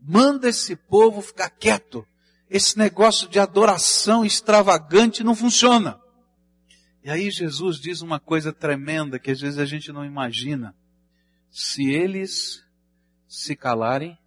Manda 0.00 0.48
esse 0.48 0.74
povo 0.74 1.20
ficar 1.20 1.50
quieto. 1.50 2.06
Esse 2.48 2.76
negócio 2.78 3.28
de 3.28 3.38
adoração 3.38 4.24
extravagante 4.24 5.22
não 5.22 5.34
funciona. 5.34 6.00
E 7.02 7.10
aí 7.10 7.30
Jesus 7.30 7.78
diz 7.78 8.02
uma 8.02 8.18
coisa 8.18 8.52
tremenda 8.52 9.18
que 9.18 9.30
às 9.30 9.40
vezes 9.40 9.58
a 9.58 9.64
gente 9.64 9.92
não 9.92 10.04
imagina. 10.04 10.74
Se 11.50 11.90
eles 11.90 12.64
se 13.28 13.54
calarem, 13.54 14.18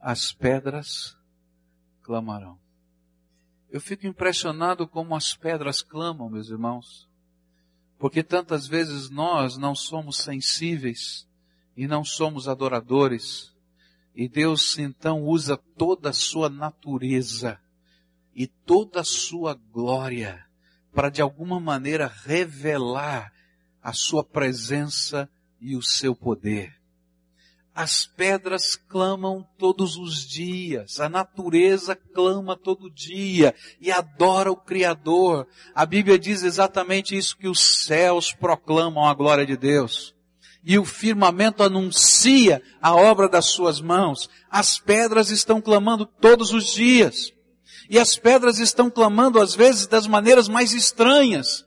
as 0.00 0.32
pedras 0.32 1.16
clamarão. 2.02 2.58
Eu 3.70 3.80
fico 3.80 4.06
impressionado 4.06 4.88
como 4.88 5.14
as 5.14 5.34
pedras 5.34 5.80
clamam, 5.82 6.28
meus 6.28 6.48
irmãos. 6.48 7.08
Porque 7.98 8.22
tantas 8.22 8.66
vezes 8.66 9.10
nós 9.10 9.56
não 9.56 9.74
somos 9.74 10.16
sensíveis 10.16 11.28
e 11.76 11.86
não 11.86 12.02
somos 12.02 12.48
adoradores 12.48 13.54
e 14.20 14.28
Deus 14.28 14.78
então 14.78 15.22
usa 15.22 15.56
toda 15.56 16.10
a 16.10 16.12
sua 16.12 16.50
natureza 16.50 17.58
e 18.34 18.46
toda 18.46 19.00
a 19.00 19.04
sua 19.04 19.54
glória 19.54 20.44
para 20.92 21.08
de 21.08 21.22
alguma 21.22 21.58
maneira 21.58 22.06
revelar 22.26 23.32
a 23.82 23.94
sua 23.94 24.22
presença 24.22 25.26
e 25.58 25.74
o 25.74 25.80
seu 25.80 26.14
poder. 26.14 26.70
As 27.74 28.04
pedras 28.04 28.76
clamam 28.76 29.42
todos 29.56 29.96
os 29.96 30.28
dias, 30.28 31.00
a 31.00 31.08
natureza 31.08 31.96
clama 31.96 32.58
todo 32.58 32.90
dia 32.90 33.54
e 33.80 33.90
adora 33.90 34.52
o 34.52 34.56
Criador. 34.56 35.48
A 35.74 35.86
Bíblia 35.86 36.18
diz 36.18 36.42
exatamente 36.42 37.16
isso 37.16 37.38
que 37.38 37.48
os 37.48 37.86
céus 37.86 38.34
proclamam 38.34 39.06
a 39.06 39.14
glória 39.14 39.46
de 39.46 39.56
Deus 39.56 40.14
e 40.64 40.78
o 40.78 40.84
firmamento 40.84 41.62
anuncia 41.62 42.62
a 42.80 42.94
obra 42.94 43.28
das 43.28 43.46
suas 43.46 43.80
mãos. 43.80 44.28
As 44.50 44.78
pedras 44.78 45.30
estão 45.30 45.60
clamando 45.60 46.04
todos 46.04 46.52
os 46.52 46.72
dias. 46.72 47.32
E 47.88 47.98
as 47.98 48.16
pedras 48.16 48.58
estão 48.58 48.90
clamando 48.90 49.40
às 49.40 49.54
vezes 49.54 49.86
das 49.86 50.06
maneiras 50.06 50.48
mais 50.48 50.72
estranhas, 50.72 51.64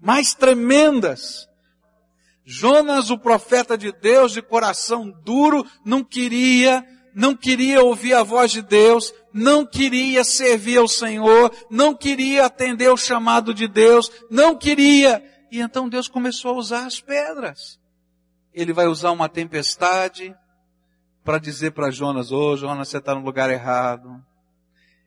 mais 0.00 0.34
tremendas. 0.34 1.48
Jonas, 2.44 3.10
o 3.10 3.18
profeta 3.18 3.76
de 3.76 3.90
Deus, 3.90 4.32
de 4.32 4.42
coração 4.42 5.10
duro, 5.24 5.66
não 5.84 6.04
queria, 6.04 6.86
não 7.14 7.34
queria 7.34 7.82
ouvir 7.82 8.12
a 8.12 8.22
voz 8.22 8.52
de 8.52 8.60
Deus, 8.60 9.12
não 9.32 9.64
queria 9.64 10.22
servir 10.22 10.76
ao 10.76 10.86
Senhor, 10.86 11.50
não 11.70 11.94
queria 11.94 12.44
atender 12.44 12.90
o 12.90 12.96
chamado 12.96 13.54
de 13.54 13.66
Deus, 13.66 14.12
não 14.30 14.54
queria. 14.54 15.24
E 15.50 15.60
então 15.60 15.88
Deus 15.88 16.06
começou 16.06 16.52
a 16.52 16.58
usar 16.58 16.86
as 16.86 17.00
pedras 17.00 17.82
ele 18.54 18.72
vai 18.72 18.86
usar 18.86 19.10
uma 19.10 19.28
tempestade 19.28 20.34
para 21.24 21.38
dizer 21.38 21.72
para 21.72 21.90
Jonas, 21.90 22.30
ô 22.30 22.52
oh, 22.52 22.56
Jonas, 22.56 22.88
você 22.88 22.98
está 22.98 23.14
no 23.14 23.22
lugar 23.24 23.50
errado. 23.50 24.22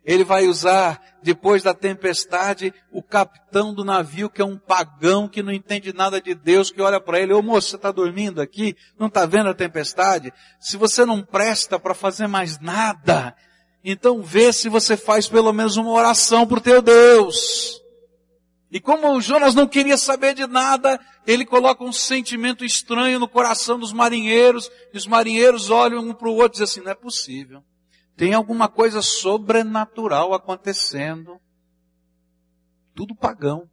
Ele 0.04 0.24
vai 0.24 0.48
usar, 0.48 1.02
depois 1.22 1.64
da 1.64 1.74
tempestade, 1.74 2.74
o 2.92 3.04
capitão 3.04 3.74
do 3.74 3.84
navio, 3.84 4.30
que 4.30 4.42
é 4.42 4.46
um 4.46 4.58
pagão 4.58 5.28
que 5.28 5.44
não 5.44 5.52
entende 5.52 5.92
nada 5.92 6.22
de 6.22 6.34
Deus, 6.34 6.72
que 6.72 6.82
olha 6.82 7.00
para 7.00 7.20
ele, 7.20 7.34
ô 7.34 7.42
moço, 7.42 7.70
você 7.70 7.76
está 7.76 7.92
dormindo 7.92 8.42
aqui? 8.42 8.76
Não 8.98 9.08
está 9.08 9.26
vendo 9.26 9.50
a 9.50 9.54
tempestade? 9.54 10.34
Se 10.60 10.78
você 10.78 11.06
não 11.06 11.22
presta 11.22 11.78
para 11.78 11.94
fazer 11.94 12.26
mais 12.26 12.58
nada, 12.60 13.36
então 13.84 14.22
vê 14.22 14.54
se 14.54 14.70
você 14.70 14.96
faz 14.96 15.28
pelo 15.28 15.52
menos 15.52 15.76
uma 15.76 15.92
oração 15.92 16.48
para 16.48 16.58
o 16.58 16.62
teu 16.62 16.82
Deus. 16.82 17.82
E 18.70 18.80
como 18.80 19.10
o 19.12 19.22
Jonas 19.22 19.56
não 19.56 19.68
queria 19.68 19.98
saber 19.98 20.34
de 20.34 20.46
nada, 20.46 21.00
ele 21.26 21.46
coloca 21.46 21.84
um 21.84 21.94
sentimento 21.94 22.66
estranho 22.66 23.20
no 23.20 23.28
coração 23.28 23.80
dos 23.80 23.94
marinheiros, 23.94 24.70
e 24.94 24.98
os 24.98 25.08
marinheiros 25.08 25.70
olham 25.70 26.00
um 26.00 26.14
para 26.14 26.28
o 26.28 26.36
outro 26.36 26.60
e 26.60 26.64
dizem 26.64 26.64
assim, 26.66 26.82
não 26.82 26.92
é 26.92 26.96
possível. 26.96 27.64
Tem 28.18 28.34
alguma 28.34 28.68
coisa 28.68 29.02
sobrenatural 29.02 30.34
acontecendo. 30.34 31.40
Tudo 32.94 33.16
pagão. 33.16 33.70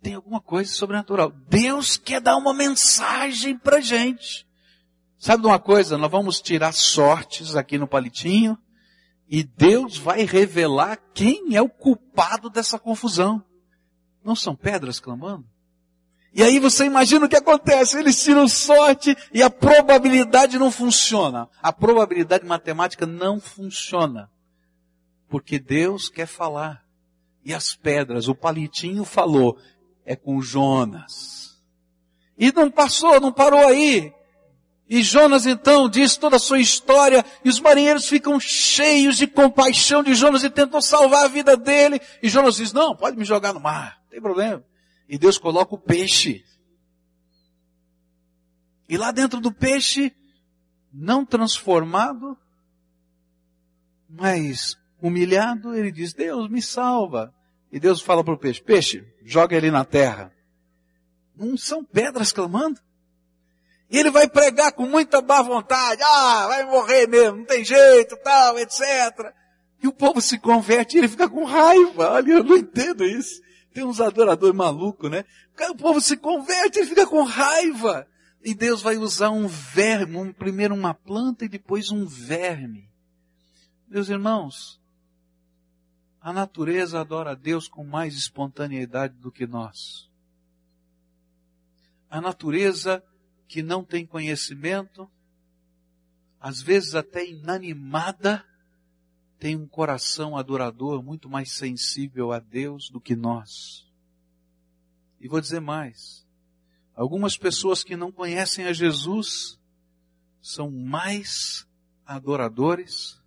Tem 0.00 0.14
alguma 0.14 0.40
coisa 0.40 0.72
sobrenatural. 0.72 1.32
Deus 1.48 1.96
quer 1.96 2.20
dar 2.20 2.36
uma 2.36 2.54
mensagem 2.54 3.58
pra 3.58 3.80
gente. 3.80 4.46
Sabe 5.18 5.42
de 5.42 5.48
uma 5.48 5.58
coisa? 5.58 5.98
Nós 5.98 6.10
vamos 6.10 6.40
tirar 6.40 6.72
sortes 6.72 7.56
aqui 7.56 7.76
no 7.76 7.88
palitinho 7.88 8.56
e 9.28 9.42
Deus 9.42 9.98
vai 9.98 10.24
revelar 10.24 10.96
quem 11.12 11.56
é 11.56 11.60
o 11.60 11.68
culpado 11.68 12.48
dessa 12.48 12.78
confusão. 12.78 13.44
Não 14.26 14.34
são 14.34 14.56
pedras 14.56 14.98
clamando? 14.98 15.46
E 16.34 16.42
aí 16.42 16.58
você 16.58 16.84
imagina 16.84 17.26
o 17.26 17.28
que 17.28 17.36
acontece. 17.36 17.96
Eles 17.96 18.20
tiram 18.20 18.48
sorte 18.48 19.16
e 19.32 19.40
a 19.40 19.48
probabilidade 19.48 20.58
não 20.58 20.68
funciona. 20.68 21.48
A 21.62 21.72
probabilidade 21.72 22.44
matemática 22.44 23.06
não 23.06 23.40
funciona. 23.40 24.28
Porque 25.28 25.60
Deus 25.60 26.08
quer 26.08 26.26
falar. 26.26 26.84
E 27.44 27.54
as 27.54 27.76
pedras, 27.76 28.26
o 28.26 28.34
palitinho 28.34 29.04
falou, 29.04 29.56
é 30.04 30.16
com 30.16 30.42
Jonas. 30.42 31.56
E 32.36 32.50
não 32.50 32.68
passou, 32.68 33.20
não 33.20 33.32
parou 33.32 33.64
aí. 33.64 34.12
E 34.90 35.04
Jonas 35.04 35.46
então 35.46 35.88
diz 35.88 36.16
toda 36.16 36.34
a 36.34 36.40
sua 36.40 36.58
história 36.58 37.24
e 37.44 37.48
os 37.48 37.60
marinheiros 37.60 38.08
ficam 38.08 38.40
cheios 38.40 39.16
de 39.16 39.28
compaixão 39.28 40.02
de 40.02 40.14
Jonas 40.14 40.42
e 40.42 40.50
tentam 40.50 40.80
salvar 40.80 41.26
a 41.26 41.28
vida 41.28 41.56
dele. 41.56 42.00
E 42.20 42.28
Jonas 42.28 42.56
diz, 42.56 42.72
não, 42.72 42.96
pode 42.96 43.16
me 43.16 43.24
jogar 43.24 43.52
no 43.52 43.60
mar 43.60 43.95
tem 44.16 44.22
problema. 44.22 44.64
E 45.06 45.18
Deus 45.18 45.36
coloca 45.36 45.74
o 45.74 45.78
peixe. 45.78 46.42
E 48.88 48.96
lá 48.96 49.10
dentro 49.10 49.40
do 49.42 49.52
peixe, 49.52 50.10
não 50.90 51.24
transformado, 51.24 52.36
mas 54.08 54.78
humilhado, 55.02 55.74
ele 55.74 55.92
diz, 55.92 56.14
Deus 56.14 56.48
me 56.48 56.62
salva. 56.62 57.34
E 57.70 57.78
Deus 57.78 58.00
fala 58.00 58.24
para 58.24 58.32
o 58.32 58.38
peixe, 58.38 58.62
peixe, 58.62 59.06
joga 59.22 59.54
ele 59.54 59.70
na 59.70 59.84
terra. 59.84 60.32
Não 61.36 61.58
são 61.58 61.84
pedras 61.84 62.32
clamando? 62.32 62.80
E 63.90 63.98
ele 63.98 64.10
vai 64.10 64.26
pregar 64.26 64.72
com 64.72 64.86
muita 64.86 65.20
má 65.20 65.42
vontade, 65.42 66.02
ah, 66.02 66.46
vai 66.46 66.64
morrer 66.64 67.06
mesmo, 67.06 67.38
não 67.38 67.44
tem 67.44 67.62
jeito, 67.62 68.16
tal, 68.24 68.58
etc. 68.58 68.80
E 69.82 69.86
o 69.86 69.92
povo 69.92 70.22
se 70.22 70.38
converte 70.38 70.96
e 70.96 71.00
ele 71.00 71.08
fica 71.08 71.28
com 71.28 71.44
raiva. 71.44 72.12
Olha, 72.12 72.32
eu 72.32 72.42
não 72.42 72.56
entendo 72.56 73.04
isso. 73.04 73.44
Tem 73.76 73.84
uns 73.84 74.00
adoradores 74.00 74.56
malucos, 74.56 75.10
né? 75.10 75.22
O 75.68 75.76
povo 75.76 76.00
se 76.00 76.16
converte, 76.16 76.78
ele 76.78 76.88
fica 76.88 77.06
com 77.06 77.22
raiva. 77.24 78.08
E 78.42 78.54
Deus 78.54 78.80
vai 78.80 78.96
usar 78.96 79.28
um 79.28 79.46
verme, 79.46 80.16
um, 80.16 80.32
primeiro 80.32 80.74
uma 80.74 80.94
planta 80.94 81.44
e 81.44 81.48
depois 81.48 81.90
um 81.90 82.06
verme. 82.06 82.88
Meus 83.86 84.08
irmãos, 84.08 84.80
a 86.22 86.32
natureza 86.32 86.98
adora 86.98 87.32
a 87.32 87.34
Deus 87.34 87.68
com 87.68 87.84
mais 87.84 88.16
espontaneidade 88.16 89.12
do 89.18 89.30
que 89.30 89.46
nós. 89.46 90.10
A 92.08 92.18
natureza 92.18 93.04
que 93.46 93.62
não 93.62 93.84
tem 93.84 94.06
conhecimento, 94.06 95.06
às 96.40 96.62
vezes 96.62 96.94
até 96.94 97.26
inanimada, 97.28 98.42
tem 99.38 99.56
um 99.56 99.66
coração 99.66 100.36
adorador 100.36 101.02
muito 101.02 101.28
mais 101.28 101.52
sensível 101.52 102.32
a 102.32 102.38
Deus 102.38 102.88
do 102.90 103.00
que 103.00 103.14
nós. 103.14 103.86
E 105.20 105.28
vou 105.28 105.40
dizer 105.40 105.60
mais. 105.60 106.26
Algumas 106.94 107.36
pessoas 107.36 107.84
que 107.84 107.96
não 107.96 108.10
conhecem 108.10 108.66
a 108.66 108.72
Jesus 108.72 109.58
são 110.40 110.70
mais 110.70 111.66
adoradores 112.06 113.20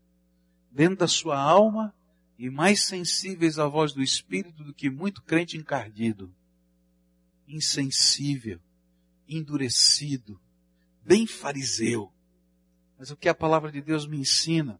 dentro 0.72 0.98
da 0.98 1.08
sua 1.08 1.39
alma 1.39 1.93
e 2.38 2.50
mais 2.50 2.86
sensíveis 2.86 3.60
à 3.60 3.67
voz 3.67 3.93
do 3.93 4.02
Espírito 4.02 4.63
do 4.63 4.74
que 4.74 4.89
muito 4.89 5.22
crente 5.22 5.58
encardido, 5.58 6.34
insensível, 7.48 8.60
endurecido, 9.28 10.39
bem 11.04 11.28
fariseu. 11.28 12.12
Mas 12.98 13.12
o 13.12 13.17
que 13.17 13.30
a 13.30 13.36
palavra 13.36 13.72
de 13.72 13.82
Deus 13.82 14.08
me 14.08 14.17
ensina 14.17 14.80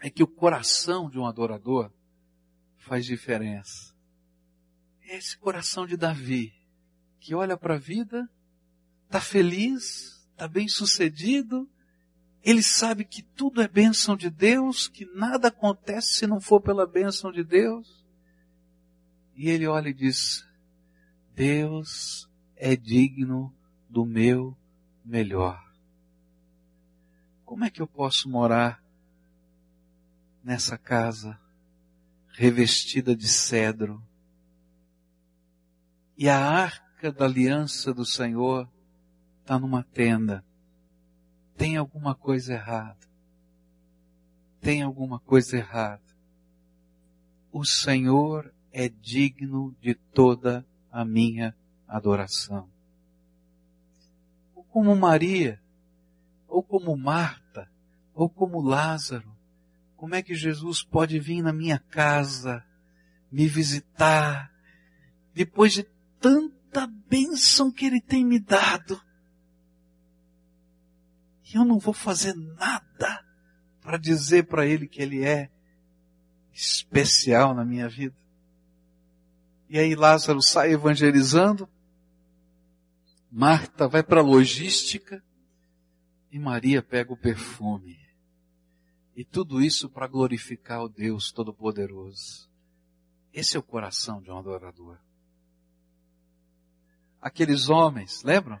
é 0.00 0.10
que 0.10 0.22
o 0.22 0.26
coração 0.26 1.10
de 1.10 1.18
um 1.18 1.26
adorador 1.26 1.92
faz 2.76 3.04
diferença. 3.04 3.94
É 5.02 5.16
esse 5.16 5.36
coração 5.36 5.86
de 5.86 5.96
Davi, 5.96 6.52
que 7.18 7.34
olha 7.34 7.56
para 7.56 7.74
a 7.74 7.78
vida, 7.78 8.28
está 9.06 9.20
feliz, 9.20 10.26
está 10.32 10.46
bem 10.46 10.68
sucedido, 10.68 11.68
ele 12.42 12.62
sabe 12.62 13.04
que 13.04 13.22
tudo 13.22 13.60
é 13.60 13.68
bênção 13.68 14.16
de 14.16 14.30
Deus, 14.30 14.88
que 14.88 15.04
nada 15.14 15.48
acontece 15.48 16.14
se 16.14 16.26
não 16.26 16.40
for 16.40 16.60
pela 16.60 16.86
bênção 16.86 17.32
de 17.32 17.42
Deus. 17.42 18.06
E 19.34 19.50
ele 19.50 19.66
olha 19.66 19.88
e 19.88 19.94
diz, 19.94 20.46
Deus 21.34 22.28
é 22.56 22.76
digno 22.76 23.54
do 23.88 24.04
meu 24.06 24.56
melhor. 25.04 25.62
Como 27.44 27.64
é 27.64 27.70
que 27.70 27.82
eu 27.82 27.86
posso 27.86 28.28
morar 28.28 28.82
nessa 30.48 30.78
casa 30.78 31.38
revestida 32.32 33.14
de 33.14 33.28
cedro. 33.28 34.02
E 36.16 36.26
a 36.26 36.38
arca 36.38 37.12
da 37.12 37.26
aliança 37.26 37.92
do 37.92 38.06
Senhor 38.06 38.66
está 39.42 39.58
numa 39.58 39.82
tenda. 39.82 40.42
Tem 41.54 41.76
alguma 41.76 42.14
coisa 42.14 42.54
errada. 42.54 42.96
Tem 44.58 44.80
alguma 44.80 45.20
coisa 45.20 45.58
errada. 45.58 46.16
O 47.52 47.62
Senhor 47.62 48.50
é 48.72 48.88
digno 48.88 49.76
de 49.82 49.94
toda 49.94 50.66
a 50.90 51.04
minha 51.04 51.54
adoração. 51.86 52.70
Ou 54.54 54.64
como 54.64 54.96
Maria, 54.96 55.60
ou 56.46 56.62
como 56.62 56.96
Marta, 56.96 57.70
ou 58.14 58.30
como 58.30 58.62
Lázaro, 58.62 59.37
como 59.98 60.14
é 60.14 60.22
que 60.22 60.32
Jesus 60.32 60.80
pode 60.80 61.18
vir 61.18 61.42
na 61.42 61.52
minha 61.52 61.76
casa, 61.76 62.64
me 63.32 63.48
visitar, 63.48 64.48
depois 65.34 65.72
de 65.72 65.82
tanta 66.20 66.86
bênção 66.86 67.72
que 67.72 67.84
Ele 67.84 68.00
tem 68.00 68.24
me 68.24 68.38
dado? 68.38 69.02
E 71.52 71.56
eu 71.56 71.64
não 71.64 71.80
vou 71.80 71.92
fazer 71.92 72.32
nada 72.32 73.24
para 73.80 73.98
dizer 73.98 74.44
para 74.44 74.64
Ele 74.64 74.86
que 74.86 75.02
Ele 75.02 75.24
é 75.24 75.50
especial 76.52 77.52
na 77.52 77.64
minha 77.64 77.88
vida. 77.88 78.16
E 79.68 79.80
aí 79.80 79.96
Lázaro 79.96 80.40
sai 80.40 80.74
evangelizando, 80.74 81.68
Marta 83.32 83.88
vai 83.88 84.04
para 84.04 84.20
a 84.20 84.24
logística 84.24 85.20
e 86.30 86.38
Maria 86.38 86.80
pega 86.82 87.12
o 87.12 87.16
perfume. 87.16 88.07
E 89.18 89.24
tudo 89.24 89.60
isso 89.60 89.90
para 89.90 90.06
glorificar 90.06 90.80
o 90.80 90.88
Deus 90.88 91.32
Todo-Poderoso. 91.32 92.48
Esse 93.32 93.56
é 93.56 93.58
o 93.58 93.62
coração 93.64 94.22
de 94.22 94.30
um 94.30 94.38
adorador. 94.38 94.96
Aqueles 97.20 97.68
homens, 97.68 98.22
lembram? 98.22 98.60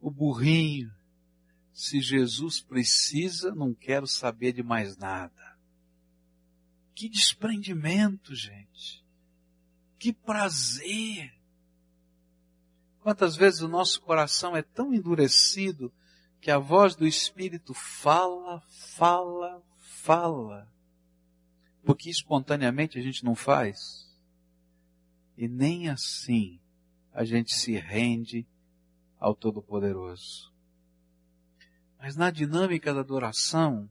O 0.00 0.10
burrinho. 0.10 0.90
Se 1.70 2.00
Jesus 2.00 2.62
precisa, 2.62 3.54
não 3.54 3.74
quero 3.74 4.06
saber 4.06 4.54
de 4.54 4.62
mais 4.62 4.96
nada. 4.96 5.58
Que 6.94 7.06
desprendimento, 7.06 8.34
gente. 8.34 9.04
Que 9.98 10.14
prazer. 10.14 11.30
Quantas 13.00 13.36
vezes 13.36 13.60
o 13.60 13.68
nosso 13.68 14.00
coração 14.00 14.56
é 14.56 14.62
tão 14.62 14.94
endurecido 14.94 15.92
que 16.42 16.50
a 16.50 16.58
voz 16.58 16.96
do 16.96 17.06
Espírito 17.06 17.72
fala, 17.72 18.60
fala, 18.96 19.62
fala. 19.78 20.68
Porque 21.84 22.10
espontaneamente 22.10 22.98
a 22.98 23.00
gente 23.00 23.24
não 23.24 23.36
faz. 23.36 24.12
E 25.38 25.46
nem 25.46 25.88
assim 25.88 26.60
a 27.12 27.24
gente 27.24 27.54
se 27.54 27.78
rende 27.78 28.44
ao 29.20 29.36
Todo-Poderoso. 29.36 30.52
Mas 31.96 32.16
na 32.16 32.28
dinâmica 32.28 32.92
da 32.92 33.00
adoração, 33.00 33.88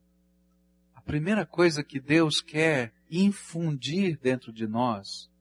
a 0.94 1.00
primeira 1.00 1.46
coisa 1.46 1.82
que 1.82 2.02
Deus 2.02 2.42
quer 2.42 2.94
infundir 3.10 4.20
dentro 4.20 4.52
de 4.52 4.68
nós 4.68 5.32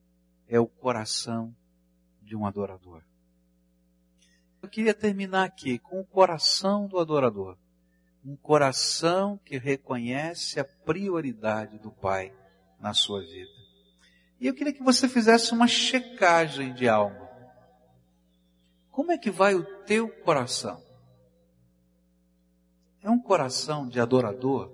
é 0.46 0.60
o 0.60 0.66
coração 0.68 1.52
de 2.22 2.36
um 2.36 2.46
adorador. 2.46 3.02
Eu 4.62 4.68
queria 4.68 4.94
terminar 4.94 5.44
aqui 5.44 5.78
com 5.78 6.00
o 6.00 6.04
coração 6.04 6.86
do 6.86 6.98
adorador. 6.98 7.56
Um 8.24 8.36
coração 8.36 9.38
que 9.44 9.56
reconhece 9.56 10.60
a 10.60 10.64
prioridade 10.64 11.78
do 11.78 11.90
Pai 11.90 12.32
na 12.78 12.92
sua 12.92 13.20
vida. 13.20 13.50
E 14.38 14.46
eu 14.46 14.54
queria 14.54 14.72
que 14.72 14.82
você 14.82 15.08
fizesse 15.08 15.52
uma 15.52 15.66
checagem 15.66 16.74
de 16.74 16.88
alma. 16.88 17.28
Como 18.90 19.12
é 19.12 19.18
que 19.18 19.30
vai 19.30 19.54
o 19.54 19.64
teu 19.84 20.08
coração? 20.08 20.82
É 23.02 23.08
um 23.08 23.18
coração 23.18 23.88
de 23.88 23.98
adorador? 23.98 24.70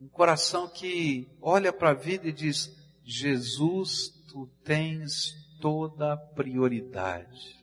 Um 0.00 0.08
coração 0.08 0.68
que 0.68 1.28
olha 1.40 1.72
para 1.72 1.90
a 1.90 1.94
vida 1.94 2.28
e 2.28 2.32
diz: 2.32 2.72
Jesus, 3.02 4.10
tu 4.28 4.48
tens 4.62 5.34
toda 5.60 6.12
a 6.12 6.16
prioridade. 6.16 7.58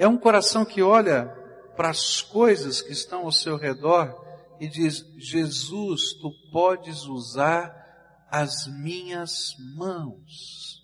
É 0.00 0.08
um 0.08 0.16
coração 0.16 0.64
que 0.64 0.80
olha 0.80 1.26
para 1.76 1.90
as 1.90 2.22
coisas 2.22 2.80
que 2.80 2.90
estão 2.90 3.26
ao 3.26 3.30
seu 3.30 3.58
redor 3.58 4.18
e 4.58 4.66
diz: 4.66 5.04
Jesus, 5.18 6.14
tu 6.14 6.32
podes 6.50 7.04
usar 7.04 7.70
as 8.30 8.66
minhas 8.66 9.54
mãos. 9.76 10.82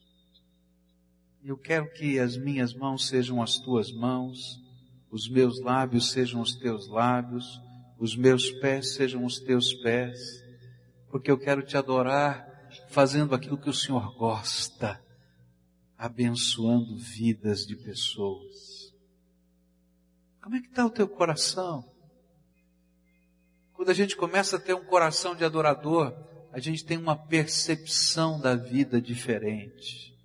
Eu 1.43 1.57
quero 1.57 1.91
que 1.95 2.19
as 2.19 2.37
minhas 2.37 2.75
mãos 2.75 3.09
sejam 3.09 3.43
as 3.43 3.57
tuas 3.57 3.91
mãos, 3.91 4.61
os 5.11 5.31
meus 5.31 5.63
lábios 5.63 6.11
sejam 6.11 6.43
os 6.43 6.55
teus 6.55 6.87
lábios, 6.87 7.59
os 7.99 8.15
meus 8.15 8.51
pés 8.51 8.97
sejam 8.97 9.25
os 9.25 9.41
teus 9.41 9.73
pés, 9.73 10.19
porque 11.11 11.31
eu 11.31 11.39
quero 11.39 11.63
te 11.63 11.75
adorar 11.75 12.47
fazendo 12.91 13.35
aquilo 13.35 13.57
que 13.57 13.71
o 13.71 13.75
Senhor 13.75 14.15
gosta, 14.19 15.03
abençoando 15.97 16.99
vidas 16.99 17.65
de 17.65 17.77
pessoas. 17.77 18.76
Como 20.47 20.55
é 20.55 20.61
que 20.61 20.69
está 20.69 20.87
o 20.87 20.91
teu 20.91 21.09
coração? 21.09 21.85
Quando 23.73 23.91
a 23.91 23.93
gente 23.93 24.15
começa 24.15 24.55
a 24.55 24.61
ter 24.61 24.75
um 24.75 24.85
coração 24.85 25.35
de 25.35 25.45
adorador, 25.45 26.15
a 26.53 26.61
gente 26.61 26.85
tem 26.85 26.97
uma 26.97 27.17
percepção 27.17 28.41
da 28.41 28.55
vida 28.55 29.03
diferente. 29.03 30.17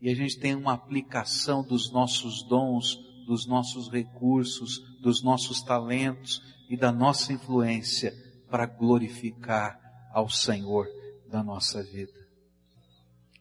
E 0.00 0.08
a 0.08 0.14
gente 0.14 0.38
tem 0.38 0.54
uma 0.54 0.72
aplicação 0.72 1.64
dos 1.64 1.90
nossos 1.90 2.44
dons, 2.44 2.96
dos 3.26 3.44
nossos 3.44 3.90
recursos, 3.90 4.78
dos 5.00 5.20
nossos 5.20 5.60
talentos 5.64 6.40
e 6.70 6.76
da 6.76 6.92
nossa 6.92 7.32
influência 7.32 8.14
para 8.48 8.66
glorificar 8.66 9.80
ao 10.12 10.30
Senhor 10.30 10.86
da 11.28 11.42
nossa 11.42 11.82
vida. 11.82 12.24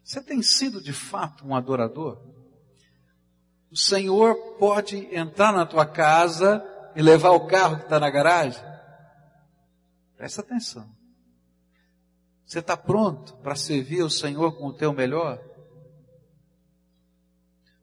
Você 0.03 0.23
tem 0.23 0.41
sido 0.41 0.81
de 0.81 0.91
fato 0.91 1.45
um 1.45 1.53
adorador? 1.53 2.19
O 3.75 3.77
Senhor 3.77 4.55
pode 4.57 5.13
entrar 5.13 5.51
na 5.51 5.65
tua 5.65 5.85
casa 5.85 6.65
e 6.95 7.01
levar 7.01 7.31
o 7.31 7.45
carro 7.45 7.75
que 7.75 7.83
está 7.83 7.99
na 7.99 8.09
garagem? 8.09 8.63
Presta 10.15 10.39
atenção. 10.39 10.89
Você 12.45 12.59
está 12.59 12.77
pronto 12.77 13.35
para 13.39 13.53
servir 13.53 14.01
o 14.01 14.09
Senhor 14.09 14.57
com 14.57 14.67
o 14.67 14.73
teu 14.73 14.93
melhor? 14.93 15.43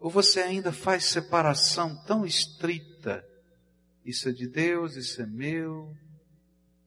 Ou 0.00 0.08
você 0.08 0.40
ainda 0.40 0.72
faz 0.72 1.04
separação 1.04 1.94
tão 2.06 2.24
estrita? 2.24 3.22
Isso 4.02 4.30
é 4.30 4.32
de 4.32 4.48
Deus, 4.48 4.96
isso 4.96 5.20
é 5.20 5.26
meu. 5.26 5.94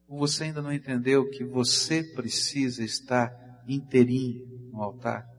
Ou 0.07 0.17
você 0.17 0.45
ainda 0.45 0.63
não 0.63 0.73
entendeu 0.73 1.29
que 1.29 1.43
você 1.43 2.03
precisa 2.03 2.83
estar 2.83 3.31
inteirinho 3.67 4.71
no 4.73 4.81
altar? 4.81 5.34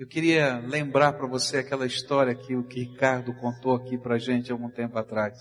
Eu 0.00 0.06
queria 0.06 0.58
lembrar 0.60 1.12
para 1.12 1.26
você 1.26 1.58
aquela 1.58 1.86
história 1.86 2.34
que 2.34 2.56
o 2.56 2.66
Ricardo 2.66 3.34
contou 3.34 3.74
aqui 3.74 3.98
para 3.98 4.16
gente 4.16 4.50
há 4.50 4.54
algum 4.54 4.70
tempo 4.70 4.98
atrás. 4.98 5.38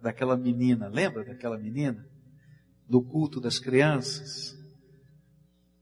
Daquela 0.00 0.34
menina, 0.34 0.88
lembra 0.88 1.22
daquela 1.22 1.58
menina? 1.58 2.02
do 2.88 3.02
culto 3.02 3.40
das 3.40 3.58
crianças, 3.58 4.56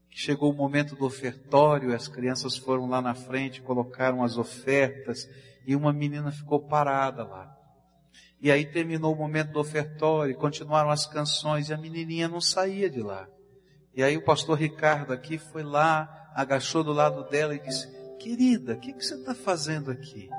que 0.09 0.19
chegou 0.19 0.51
o 0.51 0.55
momento 0.55 0.95
do 0.95 1.05
ofertório, 1.05 1.95
as 1.95 2.07
crianças 2.07 2.57
foram 2.57 2.87
lá 2.87 3.01
na 3.01 3.13
frente, 3.13 3.61
colocaram 3.61 4.23
as 4.23 4.37
ofertas 4.37 5.25
e 5.65 5.75
uma 5.75 5.93
menina 5.93 6.31
ficou 6.31 6.67
parada 6.67 7.23
lá. 7.23 7.55
E 8.41 8.51
aí 8.51 8.65
terminou 8.65 9.13
o 9.13 9.17
momento 9.17 9.51
do 9.51 9.59
ofertório, 9.59 10.35
continuaram 10.35 10.89
as 10.89 11.05
canções 11.05 11.69
e 11.69 11.73
a 11.73 11.77
menininha 11.77 12.27
não 12.27 12.41
saía 12.41 12.89
de 12.89 13.01
lá. 13.01 13.27
E 13.93 14.03
aí 14.03 14.17
o 14.17 14.25
pastor 14.25 14.57
Ricardo 14.57 15.13
aqui 15.13 15.37
foi 15.37 15.63
lá, 15.63 16.24
agachou 16.35 16.83
do 16.83 16.91
lado 16.91 17.23
dela 17.29 17.55
e 17.55 17.59
disse: 17.59 17.87
Querida, 18.19 18.73
o 18.73 18.79
que, 18.79 18.91
que 18.91 19.03
você 19.03 19.15
está 19.15 19.33
fazendo 19.33 19.89
aqui? 19.89 20.29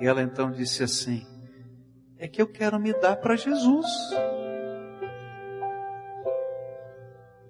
E 0.00 0.06
ela 0.06 0.22
então 0.22 0.50
disse 0.50 0.82
assim: 0.82 1.26
É 2.18 2.26
que 2.26 2.40
eu 2.40 2.48
quero 2.48 2.80
me 2.80 2.94
dar 2.94 3.16
para 3.16 3.36
Jesus. 3.36 3.86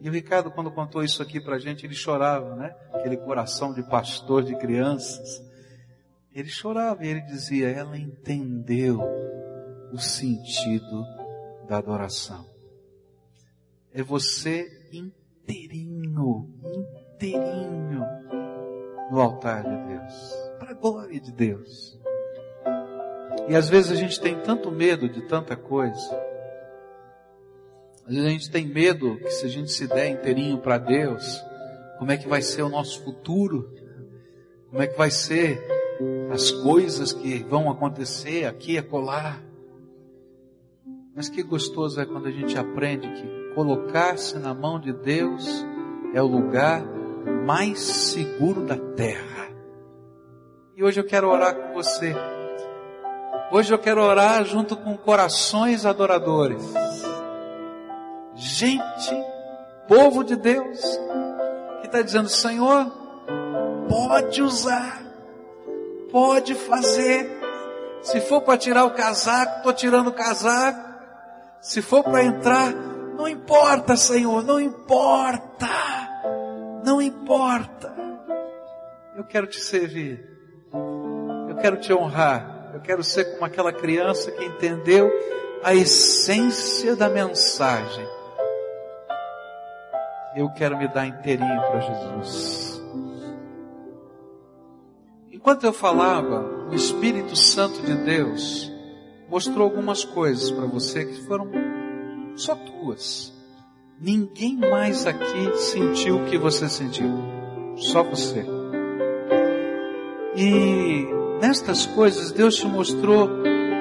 E 0.00 0.08
o 0.08 0.12
Ricardo, 0.12 0.50
quando 0.50 0.72
contou 0.72 1.04
isso 1.04 1.22
aqui 1.22 1.40
para 1.40 1.56
a 1.56 1.58
gente, 1.58 1.86
ele 1.86 1.94
chorava, 1.94 2.56
né? 2.56 2.74
Aquele 2.92 3.18
coração 3.18 3.72
de 3.72 3.82
pastor 3.82 4.42
de 4.42 4.56
crianças. 4.56 5.44
Ele 6.34 6.48
chorava 6.48 7.04
e 7.04 7.08
ele 7.08 7.20
dizia: 7.20 7.68
Ela 7.68 7.96
entendeu 7.96 9.00
o 9.92 9.98
sentido 9.98 11.04
da 11.68 11.78
adoração. 11.78 12.48
É 13.92 14.02
você 14.02 14.66
inteirinho, 14.92 16.48
inteirinho 16.64 16.99
no 17.28 19.20
altar 19.20 19.62
de 19.62 19.88
Deus, 19.88 20.50
para 20.58 20.70
a 20.70 20.74
glória 20.74 21.20
de 21.20 21.32
Deus. 21.32 21.98
E 23.48 23.56
às 23.56 23.68
vezes 23.68 23.90
a 23.90 23.94
gente 23.94 24.20
tem 24.20 24.38
tanto 24.40 24.70
medo 24.70 25.08
de 25.08 25.22
tanta 25.22 25.56
coisa. 25.56 26.30
Às 28.06 28.14
vezes 28.14 28.24
a 28.24 28.30
gente 28.30 28.50
tem 28.50 28.66
medo 28.66 29.16
que 29.16 29.30
se 29.30 29.46
a 29.46 29.48
gente 29.48 29.70
se 29.70 29.86
der 29.86 30.08
inteirinho 30.08 30.58
para 30.58 30.78
Deus, 30.78 31.42
como 31.98 32.10
é 32.12 32.16
que 32.16 32.28
vai 32.28 32.42
ser 32.42 32.62
o 32.62 32.68
nosso 32.68 33.02
futuro? 33.02 33.70
Como 34.70 34.82
é 34.82 34.86
que 34.86 34.96
vai 34.96 35.10
ser 35.10 35.60
as 36.32 36.50
coisas 36.50 37.12
que 37.12 37.42
vão 37.44 37.68
acontecer 37.68 38.46
aqui 38.46 38.72
e 38.72 38.78
acolá? 38.78 39.38
Mas 41.14 41.28
que 41.28 41.42
gostoso 41.42 42.00
é 42.00 42.06
quando 42.06 42.26
a 42.26 42.30
gente 42.30 42.56
aprende 42.56 43.06
que 43.12 43.54
colocar-se 43.54 44.38
na 44.38 44.54
mão 44.54 44.80
de 44.80 44.92
Deus 44.92 45.66
é 46.14 46.22
o 46.22 46.26
lugar 46.26 46.99
mais 47.50 47.80
seguro 47.80 48.64
da 48.64 48.76
terra. 48.76 49.48
E 50.76 50.84
hoje 50.84 51.00
eu 51.00 51.04
quero 51.04 51.28
orar 51.28 51.52
com 51.52 51.72
você. 51.72 52.14
Hoje 53.50 53.74
eu 53.74 53.78
quero 53.78 54.00
orar 54.00 54.44
junto 54.44 54.76
com 54.76 54.96
corações 54.96 55.84
adoradores. 55.84 56.62
Gente, 58.36 59.24
povo 59.88 60.22
de 60.22 60.36
Deus, 60.36 60.78
que 61.80 61.88
está 61.88 62.00
dizendo: 62.02 62.28
Senhor, 62.28 62.86
pode 63.88 64.42
usar, 64.42 65.02
pode 66.12 66.54
fazer. 66.54 67.36
Se 68.00 68.20
for 68.20 68.42
para 68.42 68.58
tirar 68.58 68.84
o 68.84 68.92
casaco, 68.92 69.56
estou 69.56 69.72
tirando 69.72 70.06
o 70.06 70.12
casaco. 70.12 70.88
Se 71.60 71.82
for 71.82 72.04
para 72.04 72.22
entrar, 72.22 72.72
não 73.16 73.26
importa, 73.26 73.96
Senhor, 73.96 74.40
não 74.44 74.60
importa. 74.60 76.09
Não 76.84 77.00
importa. 77.00 77.94
Eu 79.16 79.24
quero 79.24 79.46
te 79.46 79.60
servir. 79.60 80.26
Eu 81.48 81.56
quero 81.56 81.76
te 81.78 81.92
honrar. 81.92 82.70
Eu 82.74 82.80
quero 82.80 83.02
ser 83.02 83.32
como 83.32 83.44
aquela 83.44 83.72
criança 83.72 84.30
que 84.30 84.44
entendeu 84.44 85.10
a 85.62 85.74
essência 85.74 86.96
da 86.96 87.08
mensagem. 87.08 88.06
Eu 90.36 90.48
quero 90.50 90.78
me 90.78 90.88
dar 90.88 91.06
inteirinho 91.06 91.60
para 91.60 91.80
Jesus. 91.80 92.82
Enquanto 95.30 95.64
eu 95.64 95.72
falava, 95.72 96.68
o 96.70 96.74
Espírito 96.74 97.34
Santo 97.34 97.82
de 97.82 97.94
Deus 97.94 98.70
mostrou 99.28 99.62
algumas 99.62 100.04
coisas 100.04 100.50
para 100.50 100.66
você 100.66 101.04
que 101.04 101.22
foram 101.22 101.50
só 102.36 102.54
tuas. 102.54 103.32
Ninguém 104.02 104.56
mais 104.56 105.06
aqui 105.06 105.54
sentiu 105.56 106.20
o 106.20 106.24
que 106.24 106.38
você 106.38 106.70
sentiu. 106.70 107.06
Só 107.76 108.02
você. 108.02 108.46
E 110.34 111.06
nestas 111.38 111.84
coisas 111.84 112.32
Deus 112.32 112.56
te 112.56 112.66
mostrou 112.66 113.28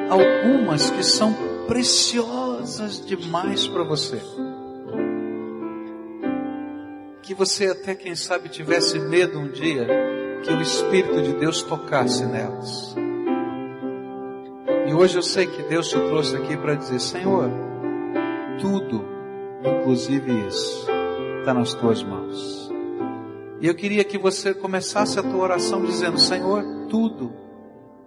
algumas 0.09 0.89
que 0.89 1.03
são 1.03 1.33
preciosas 1.67 2.99
demais 3.05 3.65
para 3.65 3.85
você. 3.85 4.21
Que 7.21 7.33
você 7.33 7.67
até 7.67 7.95
quem 7.95 8.13
sabe 8.13 8.49
tivesse 8.49 8.99
medo 8.99 9.39
um 9.39 9.47
dia 9.49 9.87
que 10.43 10.51
o 10.51 10.61
Espírito 10.61 11.21
de 11.21 11.31
Deus 11.35 11.63
tocasse 11.63 12.25
nelas. 12.25 12.93
E 14.85 14.93
hoje 14.93 15.17
eu 15.17 15.23
sei 15.23 15.47
que 15.47 15.63
Deus 15.63 15.87
te 15.87 15.97
trouxe 15.97 16.35
aqui 16.35 16.57
para 16.57 16.75
dizer, 16.75 16.99
Senhor, 16.99 17.49
tudo, 18.59 19.18
inclusive 19.63 20.47
isso, 20.47 20.87
está 21.39 21.53
nas 21.53 21.73
tuas 21.73 22.03
mãos. 22.03 22.71
E 23.61 23.67
eu 23.67 23.75
queria 23.75 24.03
que 24.03 24.17
você 24.17 24.53
começasse 24.53 25.19
a 25.19 25.23
tua 25.23 25.41
oração 25.41 25.83
dizendo, 25.83 26.17
Senhor, 26.17 26.63
tudo, 26.89 27.33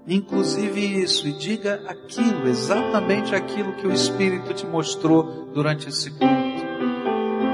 inclusive 0.06 1.02
isso, 1.02 1.28
e 1.28 1.32
diga 1.32 1.82
aquilo, 1.86 2.48
exatamente 2.48 3.34
aquilo 3.34 3.74
que 3.74 3.86
o 3.86 3.92
Espírito 3.92 4.54
te 4.54 4.66
mostrou 4.66 5.46
durante 5.52 5.88
esse 5.88 6.10
culto. 6.10 6.62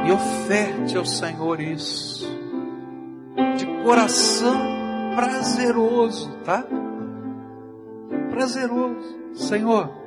E 0.06 0.12
oferte 0.12 0.96
ao 0.96 1.04
Senhor 1.04 1.60
isso, 1.60 2.26
de 3.56 3.66
coração 3.84 4.56
prazeroso, 5.14 6.30
tá? 6.44 6.64
Prazeroso. 8.30 9.18
Senhor, 9.34 9.98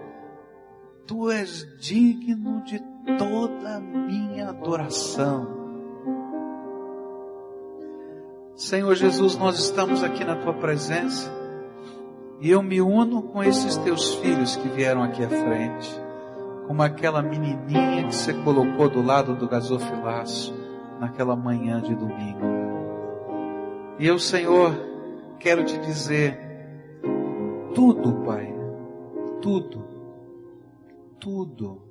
Tu 1.12 1.30
és 1.30 1.68
digno 1.78 2.64
de 2.64 2.80
toda 3.18 3.78
a 3.78 3.80
minha 3.80 4.50
adoração. 4.50 5.62
Senhor 8.56 8.96
Jesus, 8.96 9.38
nós 9.38 9.58
estamos 9.58 10.04
aqui 10.04 10.24
na 10.24 10.36
tua 10.36 10.54
presença 10.54 11.32
e 12.40 12.50
eu 12.50 12.62
me 12.62 12.82
uno 12.82 13.24
com 13.24 13.44
esses 13.44 13.78
teus 13.78 14.16
filhos 14.16 14.56
que 14.56 14.68
vieram 14.70 15.04
aqui 15.04 15.24
à 15.24 15.30
frente, 15.30 15.90
como 16.68 16.82
aquela 16.82 17.22
menininha 17.22 18.08
que 18.08 18.16
você 18.16 18.34
colocou 18.34 18.90
do 18.90 19.02
lado 19.02 19.36
do 19.36 19.48
gasofilaço 19.48 20.54
naquela 21.00 21.36
manhã 21.36 21.82
de 21.82 21.96
domingo. 21.96 22.46
E 23.98 24.08
eu, 24.08 24.18
Senhor, 24.18 24.76
quero 25.40 25.64
te 25.64 25.78
dizer 25.80 26.40
tudo, 27.74 28.24
Pai, 28.26 28.54
tudo, 29.42 29.86
tudo, 31.20 31.91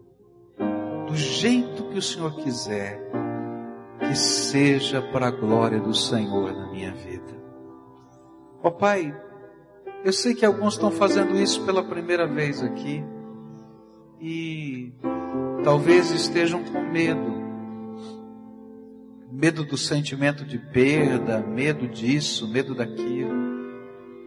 do 1.11 1.17
jeito 1.17 1.83
que 1.87 1.99
o 1.99 2.03
Senhor 2.03 2.37
quiser, 2.37 3.01
que 3.99 4.17
seja 4.17 5.03
para 5.03 5.27
a 5.27 5.31
glória 5.33 5.81
do 5.81 5.93
Senhor 5.93 6.53
na 6.53 6.71
minha 6.71 6.93
vida. 6.93 7.37
Ó 8.63 8.69
oh, 8.69 8.71
Pai, 8.71 9.13
eu 10.05 10.13
sei 10.13 10.35
que 10.35 10.47
alguns 10.47 10.75
estão 10.75 10.93
fazendo 10.93 11.35
isso 11.37 11.67
pela 11.67 11.83
primeira 11.83 12.29
vez 12.29 12.63
aqui 12.63 13.03
e 14.21 14.93
talvez 15.65 16.13
estejam 16.13 16.63
com 16.63 16.81
medo. 16.81 17.41
Medo 19.33 19.65
do 19.65 19.77
sentimento 19.77 20.45
de 20.45 20.59
perda, 20.59 21.41
medo 21.41 21.89
disso, 21.89 22.47
medo 22.47 22.73
daquilo. 22.73 23.35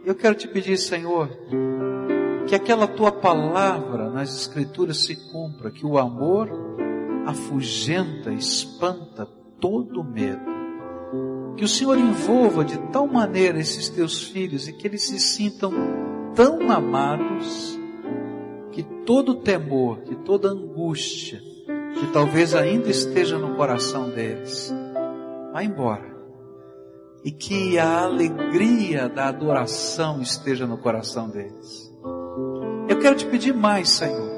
Eu 0.04 0.14
quero 0.14 0.34
te 0.34 0.46
pedir, 0.46 0.76
Senhor, 0.76 1.30
que 2.46 2.54
aquela 2.54 2.86
tua 2.86 3.10
palavra 3.10 4.10
nas 4.10 4.34
Escrituras 4.34 5.04
se 5.04 5.16
cumpra, 5.30 5.70
que 5.70 5.86
o 5.86 5.98
amor 5.98 6.50
afugenta, 7.26 8.32
espanta 8.32 9.26
todo 9.60 10.04
medo. 10.04 10.54
Que 11.56 11.64
o 11.64 11.68
Senhor 11.68 11.96
envolva 11.98 12.64
de 12.64 12.78
tal 12.90 13.06
maneira 13.06 13.58
esses 13.58 13.88
teus 13.88 14.24
filhos 14.24 14.68
e 14.68 14.72
que 14.72 14.86
eles 14.86 15.06
se 15.06 15.18
sintam 15.18 15.72
tão 16.34 16.70
amados 16.70 17.78
que 18.72 18.82
todo 19.06 19.36
temor, 19.36 20.02
que 20.02 20.16
toda 20.16 20.48
angústia, 20.48 21.40
que 21.98 22.06
talvez 22.12 22.54
ainda 22.54 22.90
esteja 22.90 23.38
no 23.38 23.54
coração 23.54 24.10
deles, 24.10 24.74
vá 25.52 25.62
embora. 25.62 26.12
E 27.24 27.30
que 27.30 27.78
a 27.78 28.02
alegria 28.02 29.08
da 29.08 29.28
adoração 29.28 30.20
esteja 30.20 30.66
no 30.66 30.76
coração 30.76 31.30
deles. 31.30 31.83
Eu 32.88 32.98
quero 32.98 33.16
te 33.16 33.26
pedir 33.26 33.54
mais, 33.54 33.90
Senhor. 33.90 34.34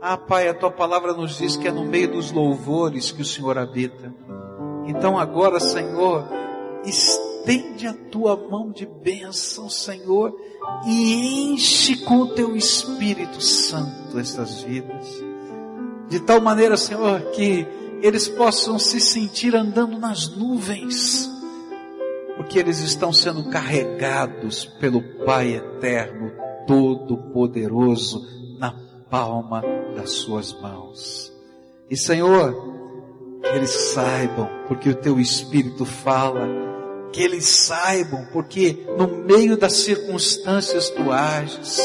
Ah, 0.00 0.16
Pai, 0.16 0.48
a 0.48 0.54
tua 0.54 0.70
palavra 0.70 1.12
nos 1.12 1.38
diz 1.38 1.56
que 1.56 1.68
é 1.68 1.72
no 1.72 1.84
meio 1.84 2.12
dos 2.12 2.30
louvores 2.30 3.10
que 3.10 3.22
o 3.22 3.24
Senhor 3.24 3.56
habita. 3.56 4.12
Então 4.86 5.18
agora, 5.18 5.58
Senhor, 5.58 6.24
estende 6.84 7.86
a 7.86 7.94
tua 8.10 8.36
mão 8.36 8.70
de 8.70 8.86
bênção, 8.86 9.68
Senhor, 9.68 10.36
e 10.86 11.52
enche 11.52 12.04
com 12.04 12.18
o 12.18 12.34
teu 12.34 12.56
Espírito 12.56 13.40
Santo 13.40 14.18
estas 14.18 14.62
vidas. 14.62 15.06
De 16.08 16.20
tal 16.20 16.40
maneira, 16.40 16.76
Senhor, 16.76 17.20
que 17.32 17.66
eles 18.02 18.28
possam 18.28 18.78
se 18.78 19.00
sentir 19.00 19.56
andando 19.56 19.98
nas 19.98 20.28
nuvens, 20.28 21.30
porque 22.36 22.58
eles 22.58 22.80
estão 22.80 23.12
sendo 23.12 23.48
carregados 23.50 24.64
pelo 24.64 25.02
Pai 25.24 25.54
eterno, 25.54 26.45
todo-poderoso, 26.66 28.26
na 28.58 28.72
palma 29.10 29.62
das 29.94 30.10
suas 30.12 30.52
mãos. 30.60 31.32
E 31.88 31.96
Senhor, 31.96 32.54
que 33.42 33.48
eles 33.48 33.70
saibam, 33.70 34.48
porque 34.66 34.90
o 34.90 34.94
teu 34.94 35.20
Espírito 35.20 35.84
fala, 35.84 36.46
que 37.12 37.22
eles 37.22 37.44
saibam, 37.44 38.26
porque 38.32 38.86
no 38.98 39.06
meio 39.24 39.56
das 39.56 39.74
circunstâncias 39.74 40.90
tu 40.90 41.12
ages, 41.12 41.80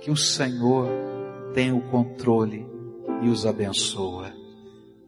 que 0.00 0.10
o 0.10 0.16
Senhor 0.16 0.88
tem 1.54 1.72
o 1.72 1.80
controle 1.80 2.66
e 3.22 3.28
os 3.28 3.46
abençoa. 3.46 4.32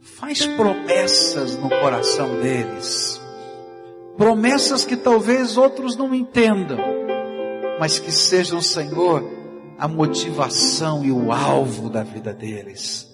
Faz 0.01 0.47
promessas 0.47 1.57
no 1.57 1.69
coração 1.69 2.41
deles. 2.41 3.21
Promessas 4.17 4.85
que 4.85 4.97
talvez 4.97 5.59
outros 5.59 5.97
não 5.97 6.15
entendam, 6.15 6.79
mas 7.79 7.99
que 7.99 8.11
sejam, 8.11 8.61
Senhor, 8.61 9.23
a 9.79 9.87
motivação 9.87 11.05
e 11.05 11.13
o 11.13 11.33
alvo 11.33 11.91
da 11.91 12.03
vida 12.03 12.33
deles. 12.33 13.07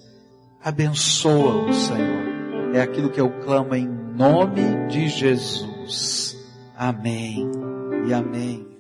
Abençoa-o, 0.63 1.73
Senhor. 1.73 2.75
É 2.75 2.81
aquilo 2.81 3.11
que 3.11 3.21
eu 3.21 3.31
clamo 3.41 3.75
em 3.75 3.87
nome 3.87 4.87
de 4.89 5.09
Jesus. 5.09 6.37
Amém 6.77 7.51
e 8.07 8.15
amém. 8.15 8.72